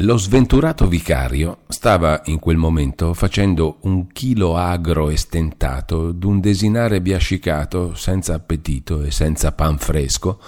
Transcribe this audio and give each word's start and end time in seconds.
Lo 0.00 0.18
sventurato 0.18 0.88
vicario 0.88 1.60
stava 1.68 2.20
in 2.26 2.38
quel 2.38 2.58
momento 2.58 3.14
facendo 3.14 3.78
un 3.84 4.08
chilo 4.08 4.54
agro 4.54 5.08
e 5.08 5.16
stentato 5.16 6.12
d'un 6.12 6.38
desinare 6.38 7.00
biascicato, 7.00 7.94
senza 7.94 8.34
appetito 8.34 9.00
e 9.00 9.10
senza 9.10 9.52
pan 9.52 9.78
fresco, 9.78 10.38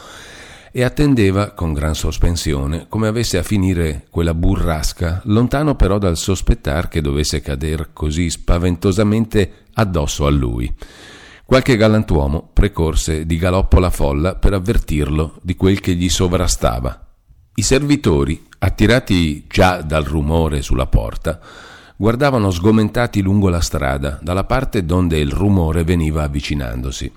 e 0.71 0.84
attendeva 0.84 1.53
con 1.53 1.72
gran 1.72 1.95
sospensione 1.95 2.88
come 2.90 3.08
avesse 3.08 3.38
a 3.38 3.42
finire 3.42 4.04
quella 4.11 4.34
burrasca, 4.34 5.22
lontano 5.24 5.76
però 5.76 5.96
dal 5.96 6.18
sospettar 6.18 6.88
che 6.88 7.00
dovesse 7.00 7.40
cader 7.40 7.94
così 7.94 8.28
spaventosamente 8.28 9.64
addosso 9.72 10.26
a 10.26 10.30
lui. 10.30 10.70
Qualche 11.46 11.78
galantuomo 11.78 12.50
precorse 12.52 13.24
di 13.24 13.38
galoppo 13.38 13.78
la 13.78 13.88
folla 13.88 14.34
per 14.34 14.52
avvertirlo 14.52 15.38
di 15.40 15.56
quel 15.56 15.80
che 15.80 15.94
gli 15.94 16.10
sovrastava. 16.10 17.07
I 17.59 17.62
servitori, 17.62 18.46
attirati 18.59 19.43
già 19.48 19.82
dal 19.82 20.04
rumore 20.04 20.62
sulla 20.62 20.86
porta, 20.86 21.40
guardavano 21.96 22.53
sgomentati 22.53 23.21
lungo 23.21 23.48
la 23.48 23.61
strada, 23.61 24.21
dalla 24.22 24.44
parte 24.44 24.84
donde 24.84 25.18
il 25.18 25.32
rumore 25.32 25.82
veniva 25.82 26.22
avvicinandosi. 26.22 27.11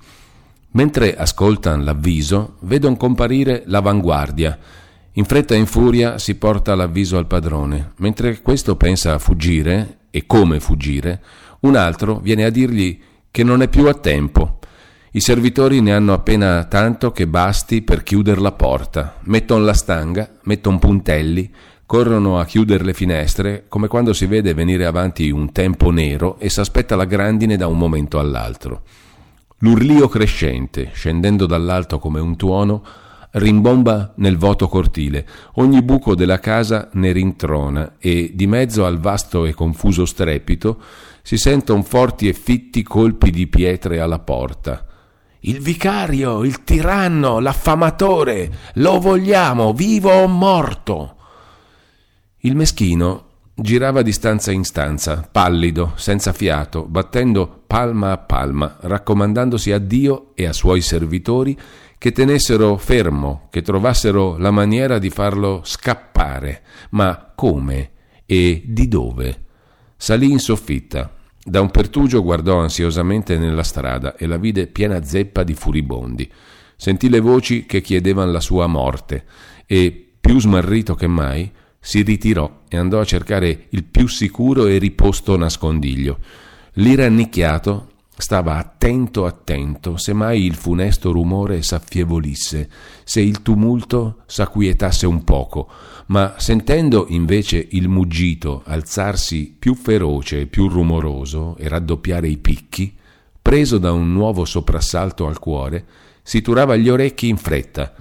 Mentre 0.72 1.14
ascoltan 1.14 1.84
l'avviso, 1.84 2.56
vedono 2.62 2.96
comparire 2.96 3.62
l'avanguardia. 3.66 4.58
In 5.12 5.24
fretta 5.26 5.54
e 5.54 5.58
in 5.58 5.66
furia 5.66 6.18
si 6.18 6.34
porta 6.34 6.74
l'avviso 6.74 7.18
al 7.18 7.28
padrone. 7.28 7.92
Mentre 7.98 8.40
questo 8.40 8.74
pensa 8.74 9.14
a 9.14 9.20
fuggire, 9.20 9.98
e 10.10 10.26
come 10.26 10.58
fuggire, 10.58 11.22
un 11.60 11.76
altro 11.76 12.18
viene 12.18 12.42
a 12.44 12.50
dirgli 12.50 13.00
che 13.30 13.44
non 13.44 13.62
è 13.62 13.68
più 13.68 13.86
a 13.86 13.94
tempo. 13.94 14.58
I 15.14 15.20
servitori 15.20 15.82
ne 15.82 15.92
hanno 15.92 16.14
appena 16.14 16.64
tanto 16.64 17.12
che 17.12 17.26
basti 17.26 17.82
per 17.82 18.02
chiudere 18.02 18.40
la 18.40 18.52
porta. 18.52 19.16
Mettono 19.24 19.62
la 19.62 19.74
stanga, 19.74 20.26
mettono 20.44 20.78
puntelli, 20.78 21.52
corrono 21.84 22.38
a 22.38 22.46
chiudere 22.46 22.82
le 22.82 22.94
finestre, 22.94 23.66
come 23.68 23.88
quando 23.88 24.14
si 24.14 24.24
vede 24.24 24.54
venire 24.54 24.86
avanti 24.86 25.28
un 25.28 25.52
tempo 25.52 25.90
nero 25.90 26.38
e 26.38 26.48
s'aspetta 26.48 26.96
la 26.96 27.04
grandine 27.04 27.58
da 27.58 27.66
un 27.66 27.76
momento 27.76 28.18
all'altro. 28.18 28.84
L'urlio 29.58 30.08
crescente, 30.08 30.92
scendendo 30.94 31.44
dall'alto 31.44 31.98
come 31.98 32.18
un 32.18 32.34
tuono, 32.36 32.82
rimbomba 33.32 34.14
nel 34.16 34.38
vuoto 34.38 34.66
cortile, 34.66 35.28
ogni 35.56 35.82
buco 35.82 36.14
della 36.14 36.38
casa 36.38 36.88
ne 36.94 37.12
rintrona 37.12 37.96
e 37.98 38.30
di 38.34 38.46
mezzo 38.46 38.86
al 38.86 38.98
vasto 38.98 39.44
e 39.44 39.52
confuso 39.52 40.06
strepito 40.06 40.80
si 41.20 41.36
sentono 41.36 41.82
forti 41.82 42.28
e 42.28 42.32
fitti 42.32 42.82
colpi 42.82 43.30
di 43.30 43.46
pietre 43.46 44.00
alla 44.00 44.18
porta. 44.18 44.86
Il 45.44 45.60
vicario, 45.60 46.44
il 46.44 46.62
tiranno, 46.62 47.40
l'affamatore, 47.40 48.50
lo 48.74 49.00
vogliamo, 49.00 49.72
vivo 49.72 50.12
o 50.12 50.28
morto. 50.28 51.16
Il 52.38 52.54
meschino 52.54 53.30
girava 53.52 54.02
di 54.02 54.12
stanza 54.12 54.52
in 54.52 54.62
stanza, 54.62 55.28
pallido, 55.30 55.94
senza 55.96 56.32
fiato, 56.32 56.84
battendo 56.84 57.64
palma 57.66 58.12
a 58.12 58.18
palma, 58.18 58.76
raccomandandosi 58.82 59.72
a 59.72 59.78
Dio 59.78 60.30
e 60.34 60.46
a 60.46 60.52
suoi 60.52 60.80
servitori 60.80 61.58
che 61.98 62.12
tenessero 62.12 62.76
fermo, 62.76 63.48
che 63.50 63.62
trovassero 63.62 64.36
la 64.38 64.52
maniera 64.52 65.00
di 65.00 65.10
farlo 65.10 65.62
scappare. 65.64 66.62
Ma 66.90 67.32
come 67.34 67.90
e 68.26 68.62
di 68.64 68.86
dove? 68.86 69.44
Salì 69.96 70.30
in 70.30 70.38
soffitta, 70.38 71.12
da 71.44 71.60
un 71.60 71.70
pertugio 71.70 72.22
guardò 72.22 72.60
ansiosamente 72.60 73.36
nella 73.36 73.64
strada 73.64 74.14
e 74.16 74.26
la 74.26 74.36
vide 74.36 74.68
piena 74.68 75.02
zeppa 75.02 75.42
di 75.42 75.54
furibondi. 75.54 76.30
Sentì 76.76 77.08
le 77.08 77.20
voci 77.20 77.66
che 77.66 77.80
chiedevano 77.80 78.30
la 78.30 78.40
sua 78.40 78.66
morte 78.66 79.24
e, 79.66 80.10
più 80.20 80.40
smarrito 80.40 80.94
che 80.94 81.06
mai, 81.06 81.50
si 81.80 82.02
ritirò 82.02 82.60
e 82.68 82.76
andò 82.76 83.00
a 83.00 83.04
cercare 83.04 83.66
il 83.70 83.82
più 83.82 84.06
sicuro 84.06 84.66
e 84.66 84.78
riposto 84.78 85.36
nascondiglio. 85.36 86.18
Lì 86.74 86.94
rannicchiato 86.94 87.88
stava 88.16 88.58
attento 88.58 89.24
attento 89.24 89.96
se 89.96 90.12
mai 90.12 90.44
il 90.44 90.54
funesto 90.54 91.12
rumore 91.12 91.62
s'affievolisse, 91.62 92.68
se 93.04 93.20
il 93.20 93.42
tumulto 93.42 94.22
s'acquietasse 94.26 95.06
un 95.06 95.24
poco, 95.24 95.68
ma 96.06 96.34
sentendo 96.36 97.06
invece 97.08 97.66
il 97.70 97.88
muggito 97.88 98.62
alzarsi 98.66 99.54
più 99.58 99.74
feroce 99.74 100.42
e 100.42 100.46
più 100.46 100.68
rumoroso 100.68 101.56
e 101.56 101.68
raddoppiare 101.68 102.28
i 102.28 102.36
picchi, 102.36 102.94
preso 103.40 103.78
da 103.78 103.92
un 103.92 104.12
nuovo 104.12 104.44
soprassalto 104.44 105.26
al 105.26 105.38
cuore, 105.38 105.84
si 106.22 106.42
turava 106.42 106.76
gli 106.76 106.88
orecchi 106.88 107.28
in 107.28 107.36
fretta, 107.36 107.92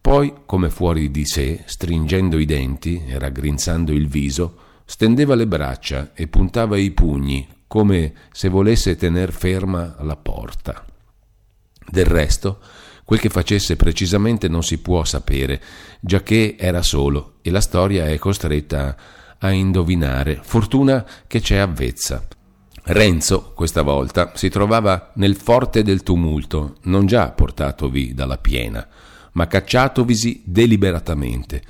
poi, 0.00 0.34
come 0.44 0.68
fuori 0.68 1.10
di 1.10 1.24
sé, 1.24 1.62
stringendo 1.64 2.38
i 2.38 2.44
denti 2.44 3.02
e 3.06 3.18
raggrinzando 3.18 3.90
il 3.90 4.06
viso, 4.06 4.58
stendeva 4.84 5.34
le 5.34 5.46
braccia 5.46 6.12
e 6.12 6.28
puntava 6.28 6.76
i 6.76 6.90
pugni 6.90 7.48
come 7.66 8.12
se 8.32 8.48
volesse 8.48 8.96
tener 8.96 9.32
ferma 9.32 9.96
la 10.00 10.16
porta. 10.16 10.84
Del 11.86 12.06
resto, 12.06 12.60
Quel 13.04 13.20
che 13.20 13.28
facesse 13.28 13.76
precisamente 13.76 14.48
non 14.48 14.62
si 14.62 14.78
può 14.78 15.04
sapere, 15.04 15.60
giacché 16.00 16.56
era 16.58 16.80
solo 16.80 17.34
e 17.42 17.50
la 17.50 17.60
storia 17.60 18.06
è 18.06 18.16
costretta 18.16 18.96
a 19.38 19.50
indovinare. 19.50 20.40
Fortuna 20.42 21.04
che 21.26 21.40
c'è 21.40 21.56
avvezza. 21.56 22.26
Renzo, 22.84 23.52
questa 23.54 23.82
volta, 23.82 24.32
si 24.34 24.48
trovava 24.48 25.12
nel 25.16 25.36
forte 25.36 25.82
del 25.82 26.02
tumulto, 26.02 26.76
non 26.84 27.04
già 27.06 27.30
portatovi 27.30 28.14
dalla 28.14 28.38
piena, 28.38 28.86
ma 29.32 29.46
cacciatovisi 29.46 30.42
deliberatamente 30.46 31.62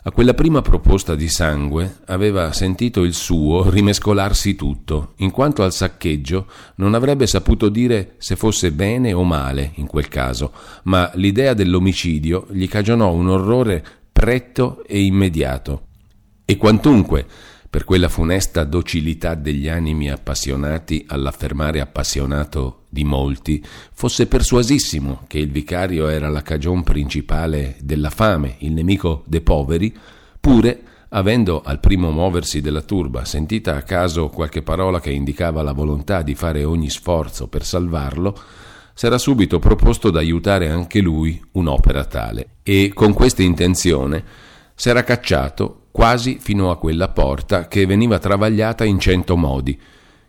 a 0.00 0.12
quella 0.12 0.32
prima 0.32 0.62
proposta 0.62 1.14
di 1.14 1.28
sangue 1.28 1.98
aveva 2.06 2.52
sentito 2.52 3.02
il 3.02 3.14
suo 3.14 3.68
rimescolarsi 3.68 4.54
tutto, 4.54 5.14
in 5.16 5.30
quanto 5.30 5.62
al 5.62 5.72
saccheggio 5.72 6.46
non 6.76 6.94
avrebbe 6.94 7.26
saputo 7.26 7.68
dire 7.68 8.14
se 8.18 8.36
fosse 8.36 8.70
bene 8.70 9.12
o 9.12 9.24
male 9.24 9.72
in 9.74 9.86
quel 9.86 10.08
caso, 10.08 10.52
ma 10.84 11.10
l'idea 11.14 11.52
dell'omicidio 11.52 12.46
gli 12.50 12.68
cagionò 12.68 13.12
un 13.12 13.28
orrore 13.28 13.84
pretto 14.12 14.84
e 14.84 15.02
immediato. 15.02 15.86
E 16.44 16.56
quantunque 16.56 17.26
per 17.70 17.84
quella 17.84 18.08
funesta 18.08 18.64
docilità 18.64 19.34
degli 19.34 19.68
animi 19.68 20.10
appassionati 20.10 21.04
all'affermare 21.08 21.80
appassionato 21.80 22.84
di 22.88 23.04
molti, 23.04 23.62
fosse 23.92 24.26
persuasissimo 24.26 25.24
che 25.26 25.38
il 25.38 25.50
vicario 25.50 26.08
era 26.08 26.28
la 26.28 26.42
cagion 26.42 26.82
principale 26.82 27.76
della 27.80 28.10
fame, 28.10 28.56
il 28.60 28.72
nemico 28.72 29.22
dei 29.26 29.42
poveri, 29.42 29.94
pure, 30.40 30.82
avendo 31.10 31.60
al 31.62 31.80
primo 31.80 32.10
muoversi 32.10 32.62
della 32.62 32.80
turba 32.80 33.26
sentita 33.26 33.76
a 33.76 33.82
caso 33.82 34.28
qualche 34.28 34.62
parola 34.62 35.00
che 35.00 35.10
indicava 35.10 35.62
la 35.62 35.72
volontà 35.72 36.22
di 36.22 36.34
fare 36.34 36.64
ogni 36.64 36.88
sforzo 36.88 37.48
per 37.48 37.64
salvarlo, 37.64 38.38
s'era 38.94 39.18
subito 39.18 39.58
proposto 39.58 40.10
d'aiutare 40.10 40.70
anche 40.70 41.00
lui 41.00 41.40
un'opera 41.52 42.04
tale, 42.06 42.56
e 42.62 42.92
con 42.94 43.12
questa 43.12 43.42
intenzione 43.42 44.24
s'era 44.74 45.04
cacciato 45.04 45.77
quasi 45.90 46.38
fino 46.40 46.70
a 46.70 46.78
quella 46.78 47.08
porta 47.08 47.68
che 47.68 47.86
veniva 47.86 48.18
travagliata 48.18 48.84
in 48.84 48.98
cento 48.98 49.36
modi. 49.36 49.78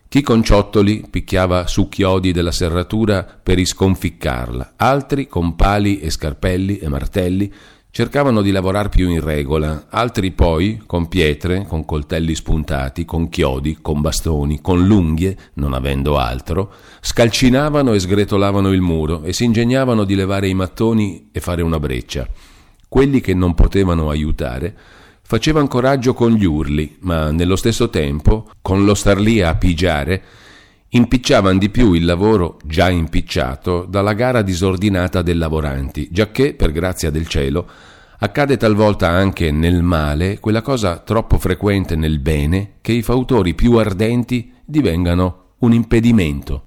Chi 0.09 0.21
con 0.21 0.43
ciottoli 0.43 1.05
picchiava 1.07 1.67
su 1.67 1.87
chiodi 1.87 2.31
della 2.31 2.51
serratura 2.51 3.23
per 3.23 3.59
isconficcarla, 3.59 4.73
altri 4.77 5.27
con 5.27 5.55
pali 5.55 5.99
e 5.99 6.09
scarpelli 6.09 6.79
e 6.79 6.89
martelli 6.89 7.53
cercavano 7.91 8.41
di 8.41 8.51
lavorar 8.51 8.89
più 8.89 9.09
in 9.09 9.23
regola, 9.23 9.85
altri 9.89 10.31
poi 10.31 10.81
con 10.85 11.07
pietre, 11.07 11.65
con 11.67 11.85
coltelli 11.85 12.35
spuntati, 12.35 13.03
con 13.05 13.29
chiodi, 13.29 13.79
con 13.81 14.01
bastoni, 14.01 14.61
con 14.61 14.85
l'unghie, 14.85 15.37
non 15.55 15.73
avendo 15.73 16.17
altro, 16.17 16.71
scalcinavano 17.01 17.93
e 17.93 17.99
sgretolavano 17.99 18.71
il 18.71 18.81
muro 18.81 19.23
e 19.23 19.33
si 19.33 19.43
ingegnavano 19.43 20.05
di 20.05 20.15
levare 20.15 20.47
i 20.47 20.53
mattoni 20.53 21.29
e 21.31 21.39
fare 21.39 21.61
una 21.61 21.79
breccia. 21.79 22.27
Quelli 22.87 23.21
che 23.21 23.33
non 23.33 23.53
potevano 23.53 24.09
aiutare 24.09 24.75
Facevano 25.29 25.67
coraggio 25.67 26.15
con 26.15 26.31
gli 26.31 26.43
urli, 26.43 26.97
ma 27.01 27.29
nello 27.29 27.55
stesso 27.55 27.91
tempo, 27.91 28.49
con 28.63 28.83
lo 28.83 28.95
star 28.95 29.19
lì 29.19 29.43
a 29.43 29.53
pigiare, 29.53 30.23
impicciavano 30.87 31.59
di 31.59 31.69
più 31.69 31.93
il 31.93 32.03
lavoro 32.03 32.57
già 32.65 32.89
impicciato 32.89 33.85
dalla 33.87 34.13
gara 34.13 34.41
disordinata 34.41 35.21
dei 35.21 35.35
lavoranti, 35.35 36.07
giacché, 36.09 36.55
per 36.55 36.71
grazia 36.71 37.11
del 37.11 37.27
cielo, 37.27 37.67
accade 38.17 38.57
talvolta 38.57 39.09
anche 39.09 39.51
nel 39.51 39.83
male 39.83 40.39
quella 40.39 40.63
cosa 40.63 40.97
troppo 40.97 41.37
frequente 41.37 41.95
nel 41.95 42.17
bene 42.17 42.77
che 42.81 42.93
i 42.93 43.03
fautori 43.03 43.53
più 43.53 43.75
ardenti 43.75 44.51
divengano 44.65 45.57
un 45.59 45.73
impedimento. 45.73 46.63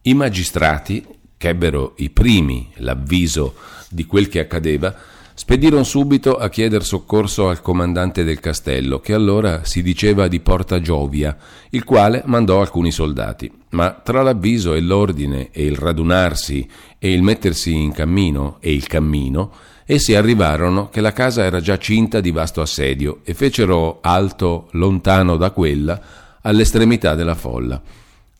I 0.00 0.14
magistrati, 0.14 1.04
che 1.36 1.48
ebbero 1.50 1.92
i 1.98 2.08
primi 2.08 2.70
l'avviso 2.76 3.54
di 3.90 4.06
quel 4.06 4.30
che 4.30 4.40
accadeva, 4.40 4.96
Spedirono 5.38 5.84
subito 5.84 6.34
a 6.34 6.48
chieder 6.48 6.82
soccorso 6.82 7.48
al 7.48 7.62
comandante 7.62 8.24
del 8.24 8.40
castello, 8.40 8.98
che 8.98 9.14
allora 9.14 9.62
si 9.62 9.84
diceva 9.84 10.26
di 10.26 10.40
Porta 10.40 10.80
Giovia, 10.80 11.36
il 11.70 11.84
quale 11.84 12.24
mandò 12.26 12.60
alcuni 12.60 12.90
soldati. 12.90 13.48
Ma 13.70 13.92
tra 13.92 14.22
l'avviso 14.22 14.74
e 14.74 14.80
l'ordine 14.80 15.50
e 15.52 15.64
il 15.64 15.76
radunarsi 15.76 16.68
e 16.98 17.12
il 17.12 17.22
mettersi 17.22 17.72
in 17.72 17.92
cammino 17.92 18.56
e 18.58 18.72
il 18.72 18.88
cammino, 18.88 19.52
Essi 19.90 20.14
arrivarono 20.14 20.90
che 20.90 21.00
la 21.00 21.14
casa 21.14 21.44
era 21.44 21.60
già 21.60 21.78
cinta 21.78 22.20
di 22.20 22.30
vasto 22.30 22.60
assedio 22.60 23.20
e 23.22 23.32
fecero 23.32 24.00
alto 24.02 24.68
lontano 24.72 25.36
da 25.36 25.50
quella 25.52 25.98
all'estremità 26.42 27.14
della 27.14 27.34
folla. 27.34 27.80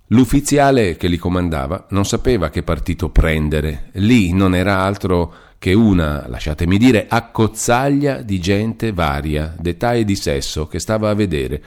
L'ufficiale 0.08 0.96
che 0.96 1.06
li 1.06 1.16
comandava 1.16 1.86
non 1.90 2.04
sapeva 2.04 2.50
che 2.50 2.62
partito 2.62 3.08
prendere. 3.10 3.90
Lì 3.94 4.32
non 4.32 4.54
era 4.54 4.80
altro 4.80 5.32
che 5.58 5.72
una, 5.74 6.26
lasciatemi 6.28 6.78
dire, 6.78 7.06
accozzaglia 7.08 8.22
di 8.22 8.38
gente 8.38 8.92
varia, 8.92 9.54
d'età 9.58 9.94
e 9.94 10.04
di 10.04 10.14
sesso, 10.14 10.68
che 10.68 10.78
stava 10.78 11.10
a 11.10 11.14
vedere. 11.14 11.62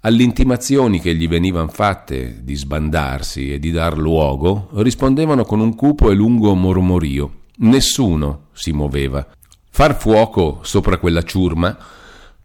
Alle 0.00 0.22
intimazioni 0.22 1.00
che 1.00 1.14
gli 1.16 1.26
venivano 1.26 1.68
fatte 1.68 2.38
di 2.42 2.54
sbandarsi 2.54 3.52
e 3.52 3.58
di 3.58 3.72
dar 3.72 3.98
luogo, 3.98 4.68
rispondevano 4.74 5.44
con 5.44 5.58
un 5.58 5.74
cupo 5.74 6.10
e 6.10 6.14
lungo 6.14 6.54
mormorio. 6.54 7.42
Nessuno 7.58 8.46
si 8.52 8.70
muoveva. 8.70 9.26
Far 9.68 9.98
fuoco 9.98 10.60
sopra 10.62 10.98
quella 10.98 11.22
ciurma 11.22 11.76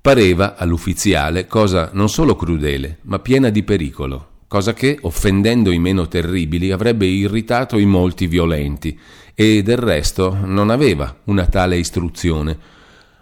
pareva 0.01 0.56
all'ufficiale 0.57 1.45
cosa 1.45 1.92
non 1.94 2.10
solo 2.10 2.36
crudele, 2.36 2.98
ma 3.04 3.19
piena 3.19 3.50
di 3.50 3.62
pericolo 3.62 4.31
cosa 4.51 4.74
che, 4.74 4.98
offendendo 5.03 5.71
i 5.71 5.80
meno 5.80 6.09
terribili, 6.09 6.71
avrebbe 6.71 7.06
irritato 7.06 7.77
i 7.77 7.86
molti 7.86 8.27
violenti, 8.27 9.00
e 9.33 9.63
del 9.63 9.77
resto 9.77 10.38
non 10.44 10.69
aveva 10.69 11.19
una 11.27 11.45
tale 11.45 11.77
istruzione. 11.77 12.57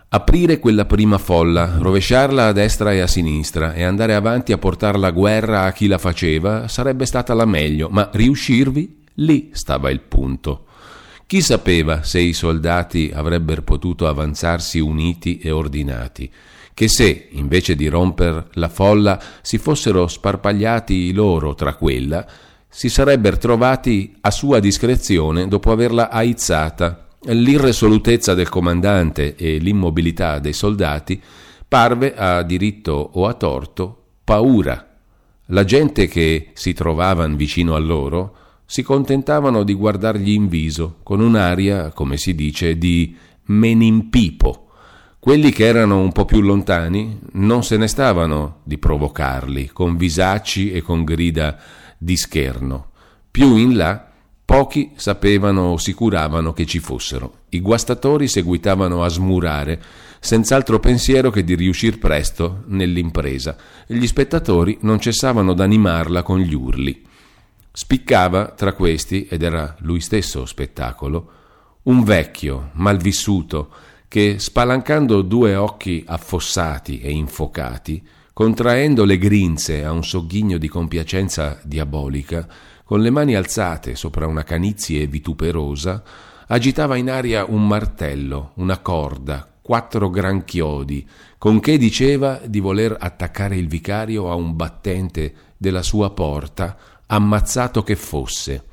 Aprire 0.10 0.58
quella 0.58 0.86
prima 0.86 1.20
folla, 1.20 1.76
rovesciarla 1.78 2.48
a 2.48 2.52
destra 2.52 2.94
e 2.94 3.02
a 3.02 3.06
sinistra 3.06 3.76
e 3.76 3.84
andare 3.84 4.16
avanti 4.16 4.54
a 4.54 4.58
portare 4.58 4.98
la 4.98 5.12
guerra 5.12 5.66
a 5.66 5.72
chi 5.72 5.86
la 5.86 6.00
faceva 6.00 6.68
sarebbe 6.68 7.06
stata 7.06 7.36
la 7.36 7.46
meglio, 7.46 7.90
ma 7.92 8.10
riuscirvi 8.12 9.04
lì 9.18 9.52
stava 9.54 9.92
il 9.92 10.00
punto. 10.00 10.66
Chi 11.28 11.42
sapeva 11.42 12.02
se 12.02 12.20
i 12.22 12.34
soldati 12.34 13.12
avrebbero 13.14 13.62
potuto 13.62 14.08
avanzarsi 14.08 14.80
uniti 14.80 15.38
e 15.38 15.52
ordinati? 15.52 16.32
Che 16.80 16.88
se, 16.88 17.28
invece 17.32 17.76
di 17.76 17.90
romper 17.90 18.52
la 18.54 18.70
folla, 18.70 19.22
si 19.42 19.58
fossero 19.58 20.08
sparpagliati 20.08 21.12
loro 21.12 21.54
tra 21.54 21.76
quella, 21.76 22.26
si 22.70 22.88
sarebbero 22.88 23.36
trovati 23.36 24.16
a 24.22 24.32
sua 24.32 24.60
discrezione 24.60 25.50
dopo 25.50 25.74
averla 25.74 26.10
aizzata. 26.10 27.10
L'irresolutezza 27.24 28.34
del 28.34 28.48
comandante 28.48 29.36
e 29.36 29.58
l'immobilità 29.58 30.40
dei 30.40 30.54
soldati 30.54 31.22
parve 31.68 32.16
a 32.16 32.44
diritto 32.44 33.10
o 33.12 33.28
a 33.28 33.34
torto 33.34 34.04
paura. 34.24 35.00
La 35.48 35.66
gente 35.66 36.08
che 36.08 36.52
si 36.54 36.72
trovavan 36.72 37.36
vicino 37.36 37.76
a 37.76 37.80
loro 37.80 38.36
si 38.66 38.84
contentavano 38.84 39.64
di 39.64 39.74
guardargli 39.74 40.32
in 40.32 40.48
viso 40.48 41.00
con 41.04 41.20
un'aria, 41.20 41.92
come 41.92 42.16
si 42.16 42.34
dice, 42.34 42.78
di 42.78 43.14
menimpipo 43.48 44.68
quelli 45.20 45.52
che 45.52 45.66
erano 45.66 46.00
un 46.00 46.14
po' 46.14 46.24
più 46.24 46.40
lontani 46.40 47.20
non 47.34 47.62
se 47.64 47.76
ne 47.76 47.88
stavano 47.88 48.62
di 48.64 48.78
provocarli 48.78 49.68
con 49.68 49.98
visacci 49.98 50.72
e 50.72 50.82
con 50.82 51.04
grida 51.04 51.58
di 51.98 52.16
scherno. 52.16 52.92
Più 53.30 53.58
in 53.58 53.76
là 53.76 54.10
pochi 54.46 54.94
sapevano 54.96 55.74
o 55.74 55.78
sicuravano 55.78 56.54
che 56.54 56.66
ci 56.66 56.80
fossero. 56.80 57.42
I 57.50 57.60
guastatori 57.60 58.30
seguitavano 58.30 59.04
a 59.04 59.10
smurare, 59.10 59.82
senz'altro 60.22 60.80
pensiero 60.80 61.30
che 61.32 61.44
di 61.44 61.54
riuscir 61.54 62.00
presto 62.00 62.64
nell'impresa. 62.68 63.58
Gli 63.86 64.08
spettatori 64.08 64.78
non 64.82 65.02
cessavano 65.02 65.54
d'animarla 65.54 66.24
con 66.24 66.40
gli 66.40 66.54
urli. 66.54 67.06
Spiccava 67.72 68.48
tra 68.52 68.72
questi, 68.72 69.28
ed 69.30 69.44
era 69.44 69.76
lui 69.82 70.00
stesso 70.00 70.46
spettacolo, 70.46 71.32
un 71.84 72.04
vecchio, 72.04 72.72
malvissuto, 72.74 73.70
che, 74.10 74.40
spalancando 74.40 75.22
due 75.22 75.56
occhi 75.56 76.04
affossati 76.06 77.00
e 77.00 77.12
infocati, 77.12 78.04
contraendo 78.34 79.06
le 79.06 79.20
grinze 79.20 79.86
a 79.86 79.92
un 79.92 80.04
sogghigno 80.04 80.58
di 80.58 80.68
compiacenza 80.68 81.60
diabolica, 81.64 82.48
con 82.84 83.02
le 83.02 83.12
mani 83.12 83.36
alzate 83.36 83.96
sopra 83.96 84.26
una 84.26 84.44
canizie 84.44 85.06
vituperosa, 85.06 86.02
agitava 86.48 86.98
in 86.98 87.12
aria 87.12 87.46
un 87.46 87.68
martello, 87.68 88.54
una 88.56 88.80
corda, 88.80 89.48
quattro 89.62 90.10
gran 90.10 90.44
chiodi, 90.44 91.08
con 91.38 91.60
che 91.60 91.78
diceva 91.78 92.42
di 92.44 92.60
voler 92.60 92.98
attaccare 93.00 93.58
il 93.58 93.68
vicario 93.68 94.32
a 94.32 94.34
un 94.34 94.56
battente 94.56 95.34
della 95.56 95.84
sua 95.84 96.10
porta, 96.10 96.76
ammazzato 97.06 97.84
che 97.84 97.96
fosse. 97.96 98.64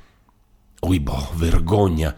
Oibò, 0.80 1.32
vergogna! 1.34 2.16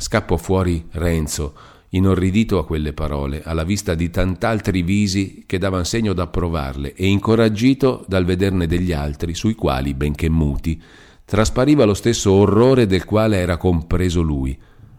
Scappò 0.00 0.38
fuori 0.38 0.86
Renzo, 0.92 1.54
inorridito 1.90 2.58
a 2.58 2.66
quelle 2.66 2.92
parole, 2.92 3.42
alla 3.44 3.64
vista 3.64 3.94
di 3.94 4.10
tant'altri 4.10 4.82
visi 4.82 5.44
che 5.46 5.58
davan 5.58 5.84
segno 5.84 6.12
d'approvarle 6.12 6.94
e 6.94 7.06
incoraggito 7.06 8.04
dal 8.06 8.24
vederne 8.24 8.66
degli 8.66 8.92
altri, 8.92 9.34
sui 9.34 9.54
quali, 9.54 9.94
benché 9.94 10.28
muti, 10.28 10.80
traspariva 11.24 11.84
lo 11.84 11.94
stesso 11.94 12.32
orrore 12.32 12.86
del 12.86 13.04
quale 13.04 13.38
era 13.38 13.56
compreso 13.56 14.20
lui. 14.20 14.58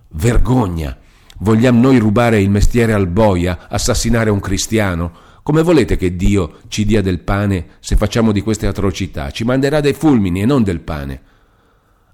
Vergogna! 0.09 0.97
Vogliamo 1.41 1.79
noi 1.79 1.97
rubare 1.99 2.41
il 2.41 2.49
mestiere 2.49 2.93
al 2.93 3.07
boia, 3.07 3.67
assassinare 3.69 4.29
un 4.29 4.39
cristiano? 4.39 5.11
Come 5.41 5.61
volete 5.61 5.95
che 5.95 6.15
Dio 6.15 6.57
ci 6.67 6.85
dia 6.85 7.01
del 7.01 7.21
pane 7.21 7.67
se 7.79 7.95
facciamo 7.95 8.31
di 8.31 8.41
queste 8.41 8.67
atrocità? 8.67 9.31
Ci 9.31 9.45
manderà 9.45 9.79
dei 9.79 9.93
fulmini 9.93 10.41
e 10.41 10.45
non 10.45 10.63
del 10.63 10.81
pane. 10.81 11.21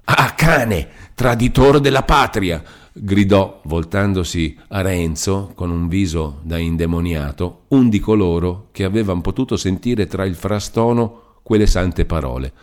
Ah, 0.06 0.33
cane, 0.36 0.88
traditore 1.16 1.80
della 1.80 2.04
patria! 2.04 2.62
Gridò, 2.97 3.59
voltandosi 3.65 4.57
a 4.69 4.81
Renzo 4.81 5.51
con 5.53 5.69
un 5.69 5.89
viso 5.89 6.39
da 6.44 6.57
indemoniato, 6.57 7.63
un 7.69 7.89
di 7.89 8.00
coloro 8.00 8.69
che 8.71 8.86
avevano 8.86 9.21
potuto 9.21 9.57
sentire 9.57 10.07
tra 10.07 10.25
il 10.25 10.36
frastono 10.36 11.39
quelle 11.44 11.68
sante 11.68 12.06
parole. 12.06 12.53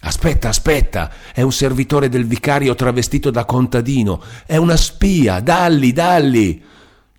Aspetta, 0.00 0.48
aspetta, 0.48 1.10
è 1.32 1.42
un 1.42 1.52
servitore 1.52 2.08
del 2.08 2.26
vicario 2.26 2.74
travestito 2.74 3.30
da 3.30 3.44
contadino, 3.44 4.20
è 4.46 4.56
una 4.56 4.76
spia, 4.76 5.40
dalli, 5.40 5.92
dalli. 5.92 6.62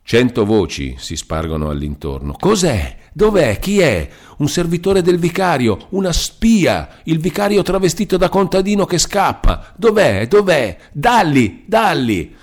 Cento 0.03 0.45
voci 0.45 0.95
si 0.97 1.15
spargono 1.15 1.69
all'intorno. 1.69 2.35
Cos'è? 2.37 2.97
Dov'è? 3.13 3.57
Chi 3.59 3.79
è? 3.79 4.09
Un 4.37 4.49
servitore 4.49 5.01
del 5.01 5.17
vicario, 5.17 5.87
una 5.91 6.11
spia, 6.11 6.99
il 7.03 7.19
vicario 7.19 7.61
travestito 7.61 8.17
da 8.17 8.27
contadino 8.27 8.85
che 8.85 8.97
scappa. 8.97 9.73
Dov'è? 9.77 10.27
Dov'è? 10.27 10.77
Dalli, 10.91 11.63
dalli. 11.65 12.35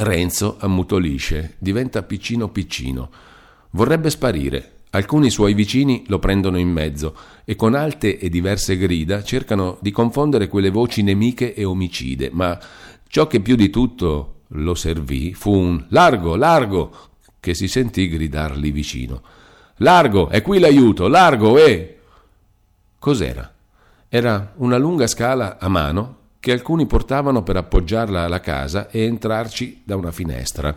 Renzo 0.00 0.56
ammutolisce, 0.60 1.56
diventa 1.58 2.02
piccino 2.02 2.48
piccino. 2.50 3.10
Vorrebbe 3.70 4.10
sparire. 4.10 4.72
Alcuni 4.90 5.28
suoi 5.28 5.54
vicini 5.54 6.04
lo 6.06 6.18
prendono 6.18 6.56
in 6.56 6.70
mezzo 6.70 7.14
e 7.44 7.56
con 7.56 7.74
alte 7.74 8.18
e 8.18 8.28
diverse 8.28 8.78
grida 8.78 9.22
cercano 9.22 9.76
di 9.80 9.90
confondere 9.90 10.48
quelle 10.48 10.70
voci 10.70 11.02
nemiche 11.02 11.52
e 11.52 11.64
omicide, 11.64 12.30
ma 12.32 12.58
ciò 13.08 13.26
che 13.26 13.40
più 13.40 13.54
di 13.54 13.70
tutto 13.70 14.42
lo 14.52 14.74
servì 14.74 15.34
fu 15.34 15.52
un 15.52 15.84
largo, 15.88 16.36
largo, 16.36 16.96
che 17.40 17.54
si 17.54 17.68
sentì 17.68 18.08
gridargli 18.08 18.72
vicino. 18.72 19.20
Largo, 19.78 20.28
è 20.28 20.40
qui 20.42 20.58
l'aiuto, 20.58 21.06
largo, 21.08 21.58
eh! 21.58 21.98
Cos'era? 22.98 23.52
Era 24.08 24.54
una 24.56 24.78
lunga 24.78 25.06
scala 25.06 25.58
a 25.58 25.68
mano 25.68 26.17
che 26.40 26.52
alcuni 26.52 26.86
portavano 26.86 27.42
per 27.42 27.56
appoggiarla 27.56 28.24
alla 28.24 28.40
casa 28.40 28.88
e 28.90 29.02
entrarci 29.02 29.82
da 29.84 29.96
una 29.96 30.12
finestra. 30.12 30.76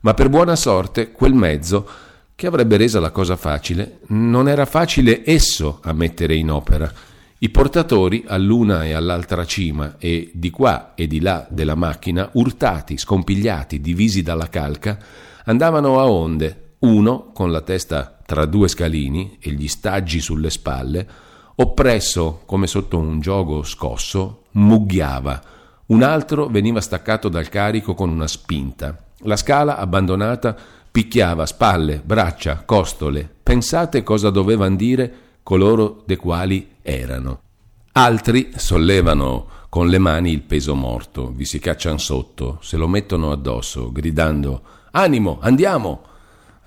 Ma 0.00 0.14
per 0.14 0.28
buona 0.28 0.56
sorte 0.56 1.12
quel 1.12 1.34
mezzo, 1.34 1.88
che 2.34 2.46
avrebbe 2.46 2.76
resa 2.76 3.00
la 3.00 3.10
cosa 3.10 3.36
facile, 3.36 4.00
non 4.08 4.48
era 4.48 4.66
facile 4.66 5.22
esso 5.24 5.80
a 5.82 5.92
mettere 5.92 6.34
in 6.34 6.50
opera. 6.50 6.92
I 7.38 7.50
portatori 7.50 8.24
all'una 8.26 8.84
e 8.84 8.92
all'altra 8.92 9.44
cima 9.44 9.96
e 9.98 10.30
di 10.32 10.50
qua 10.50 10.94
e 10.94 11.06
di 11.06 11.20
là 11.20 11.46
della 11.50 11.74
macchina, 11.74 12.28
urtati, 12.32 12.96
scompigliati, 12.96 13.80
divisi 13.80 14.22
dalla 14.22 14.48
calca, 14.48 14.98
andavano 15.44 16.00
a 16.00 16.10
onde, 16.10 16.74
uno 16.80 17.32
con 17.32 17.50
la 17.50 17.60
testa 17.60 18.18
tra 18.24 18.44
due 18.44 18.68
scalini 18.68 19.38
e 19.40 19.50
gli 19.50 19.68
staggi 19.68 20.20
sulle 20.20 20.50
spalle, 20.50 21.08
oppresso 21.56 22.42
come 22.46 22.66
sotto 22.66 22.98
un 22.98 23.20
giogo 23.20 23.62
scosso, 23.62 24.44
mugghiava. 24.52 25.42
Un 25.86 26.02
altro 26.02 26.46
veniva 26.46 26.80
staccato 26.80 27.28
dal 27.28 27.48
carico 27.48 27.94
con 27.94 28.10
una 28.10 28.26
spinta. 28.26 28.96
La 29.20 29.36
scala, 29.36 29.76
abbandonata, 29.76 30.56
picchiava 30.90 31.46
spalle, 31.46 32.00
braccia, 32.04 32.62
costole. 32.64 33.28
Pensate 33.42 34.02
cosa 34.02 34.30
dovevano 34.30 34.76
dire 34.76 35.14
coloro 35.42 36.02
de 36.06 36.16
quali 36.16 36.76
erano. 36.82 37.40
Altri 37.92 38.52
sollevano 38.56 39.46
con 39.68 39.88
le 39.88 39.98
mani 39.98 40.32
il 40.32 40.42
peso 40.42 40.74
morto, 40.74 41.32
vi 41.34 41.44
si 41.44 41.58
cacciano 41.58 41.98
sotto, 41.98 42.58
se 42.62 42.76
lo 42.76 42.88
mettono 42.88 43.30
addosso, 43.30 43.92
gridando 43.92 44.62
Animo, 44.92 45.38
andiamo! 45.42 46.02